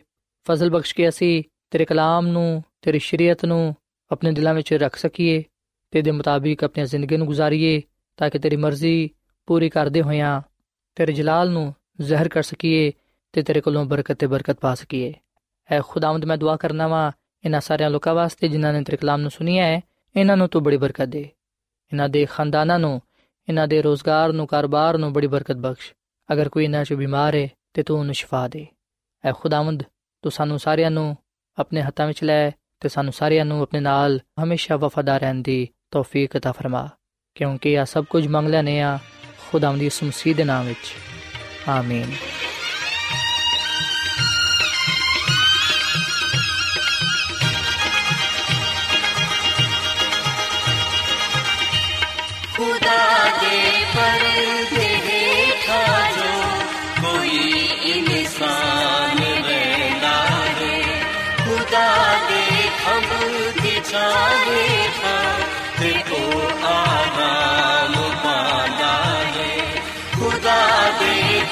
ਫਜ਼ਲ 0.48 0.70
ਬਖਸ਼ 0.70 0.94
ਕੇ 0.94 1.08
ਅਸੀਂ 1.08 1.44
ਤੇਰੇ 1.70 1.84
ਕਲਾਮ 1.84 2.26
ਨੂੰ, 2.26 2.64
ਤੇਰੀ 2.82 2.98
ਸ਼ਰੀਅਤ 2.98 3.44
ਨੂੰ 3.44 3.76
ਆਪਣੇ 4.10 4.32
ਦਿਲਾਂ 4.32 4.54
ਵਿੱਚ 4.54 4.74
ਰੱਖ 4.74 4.96
ਸਕੀਏ। 4.96 5.44
ਤੇ 5.90 6.02
ਦੇ 6.02 6.10
ਮੁਤਾਬਿਕ 6.10 6.64
ਆਪਣੀ 6.64 6.84
ਜ਼ਿੰਦਗੀ 6.84 7.16
ਨੂੰ 7.16 7.26
ਗੁਜ਼ਾਰੀਏ। 7.26 7.82
ਤਾਂ 8.21 8.29
ਕਿ 8.29 8.39
ਤੇਰੀ 8.39 8.55
ਮਰਜ਼ੀ 8.55 9.09
ਪੂਰੀ 9.47 9.69
ਕਰਦੇ 9.69 10.01
ਹੋਇਆਂ 10.01 10.41
ਤੇਰੇ 10.97 11.13
ਜਲਾਲ 11.13 11.49
ਨੂੰ 11.49 11.73
ਜ਼ਾਹਿਰ 12.01 12.29
ਕਰ 12.29 12.43
ਸਕੀਏ 12.43 12.91
ਤੇ 13.33 13.41
ਤੇਰੇ 13.41 13.61
ਕੋਲੋਂ 13.61 13.85
ਬਰਕਤ 13.85 14.17
ਤੇ 14.17 14.27
ਬਰਕਤ 14.27 14.59
ਪਾ 14.59 14.73
ਸਕੀਏ 14.75 15.13
ਐ 15.69 15.79
ਖੁਦਾਵੰਦ 15.81 16.25
ਮੈਂ 16.25 16.37
ਦੁਆ 16.37 16.55
ਕਰਨਾ 16.55 16.87
ਵਾ 16.87 17.11
ਇਹਨਾਂ 17.43 17.61
ਸਾਰਿਆਂ 17.61 17.89
ਲੋਕਾਂ 17.89 18.13
ਵਾਸਤੇ 18.13 18.47
ਜਿਨ੍ਹਾਂ 18.47 18.73
ਨੇ 18.73 18.83
ਤੇਰੇ 18.83 18.97
ਕਲਾਮ 18.97 19.21
ਨੂੰ 19.21 19.31
ਸੁਨਿਆ 19.31 19.65
ਹੈ 19.65 19.81
ਇਹਨਾਂ 20.15 20.37
ਨੂੰ 20.37 20.47
ਤੂੰ 20.49 20.63
ਬੜੀ 20.63 20.77
ਬਰਕਤ 20.77 21.07
ਦੇ 21.07 21.21
ਇਹਨਾਂ 21.21 22.09
ਦੇ 22.09 22.25
ਖਾਨਦਾਨਾਂ 22.25 22.79
ਨੂੰ 22.79 22.99
ਇਹਨਾਂ 23.47 23.67
ਦੇ 23.67 23.81
ਰੋਜ਼ਗਾਰ 23.81 24.33
ਨੂੰ 24.33 24.47
ਕਾਰੋਬਾਰ 24.47 24.97
ਨੂੰ 24.97 25.11
ਬੜੀ 25.13 25.27
ਬਰਕਤ 25.27 25.57
ਬਖਸ਼ 25.57 25.93
ਅਗਰ 26.29 26.49
ਕੋਈ 26.49 26.63
ਇਹਨਾਂ 26.63 26.83
'ਚ 26.85 26.93
ਬਿਮਾਰ 26.93 27.35
ਹੈ 27.35 27.47
ਤੇ 27.73 27.83
ਤੂੰ 27.83 27.99
ਉਹਨੂੰ 27.99 28.13
ਸ਼ਿਫਾ 28.15 28.47
ਦੇ 28.47 28.65
ਐ 29.23 29.31
ਖੁਦਾਵੰਦ 29.31 29.83
ਤੂੰ 30.23 30.31
ਸਾਨੂੰ 30.31 30.59
ਸਾਰਿਆਂ 30.59 30.91
ਨੂੰ 30.91 31.15
ਆਪਣੇ 31.57 31.81
ਹੱਥਾਂ 31.81 32.07
ਵਿੱਚ 32.07 32.23
ਲੈ 32.23 32.49
ਤੇ 32.79 32.89
ਸਾਨੂੰ 32.89 33.13
ਸਾਰਿਆਂ 33.13 33.45
ਨੂੰ 33.45 33.61
ਆਪਣੇ 33.61 33.79
ਨਾਲ 33.79 34.19
ਹਮੇਸ਼ਾ 34.43 34.75
ਵਫਾਦਾਰ 34.75 35.21
ਰਹਿਣ 35.21 35.41
ਦੀ 35.41 35.67
ਤੌਫੀਕ 35.91 36.35
عطا 36.35 36.51
ਫਰਮਾ 36.51 36.87
ਕਿਉਂਕਿ 37.35 37.77
ਆ 37.79 37.85
ਸਭ 37.85 38.05
ਕੁਝ 38.09 38.27
ਮੰਗ 38.27 38.49
ਲੈਨੇ 38.49 38.79
ਆ 38.81 38.97
ਖੁਦਾਵੰਦ 39.51 39.79
ਦੀ 39.79 39.89
ਮਸੀਹ 40.03 40.35
ਦੇ 40.35 40.43
ਨਾਮ 40.43 40.65
ਵਿੱਚ 40.65 40.93
ਆਮੀਨ 41.69 42.11
खुदा 52.57 53.01
दे 53.41 53.57
पर्दे 53.89 54.85
हेठा 55.05 55.81
जो 56.15 56.31
कोई 57.01 57.41
इंसान 57.91 59.19
रहना 59.49 60.15
है 60.59 60.79
खुदा 61.43 61.87
दे 62.29 62.43
खबर 62.81 63.35
की 63.59 63.75
छावे 63.91 64.60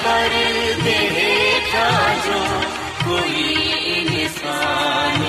पर्दे 0.02 0.96
हेठा 1.16 1.88
जो 2.26 2.38
कोई 3.04 3.42
इंसान 3.96 5.22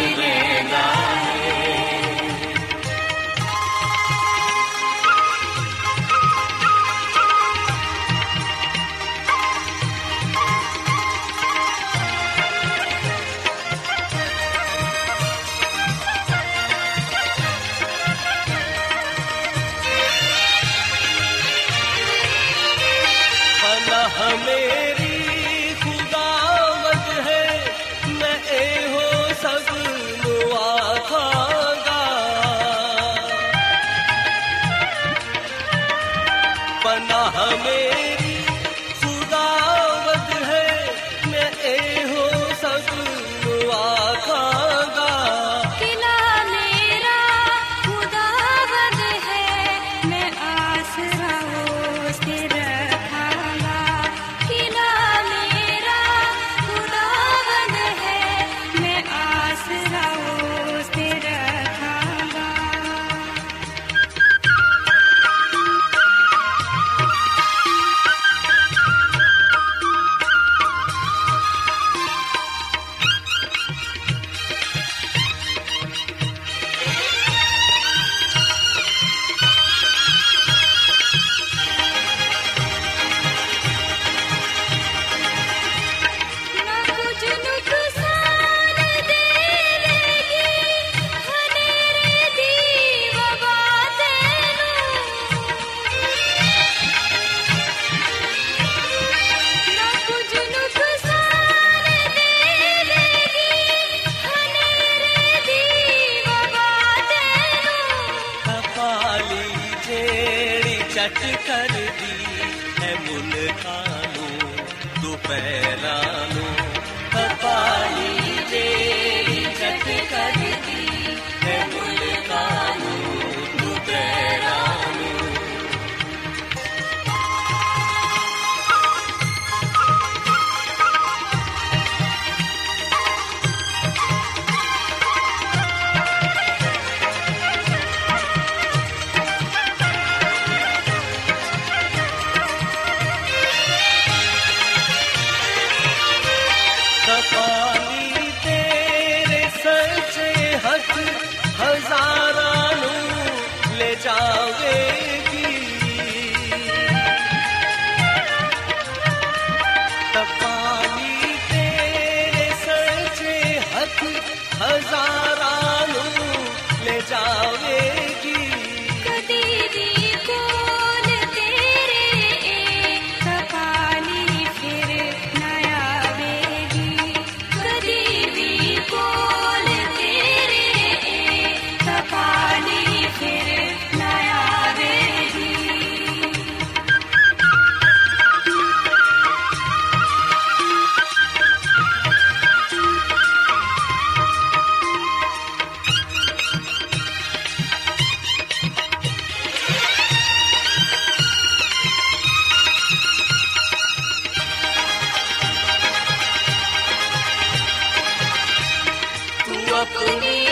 ਤੂੰ 209.72 210.51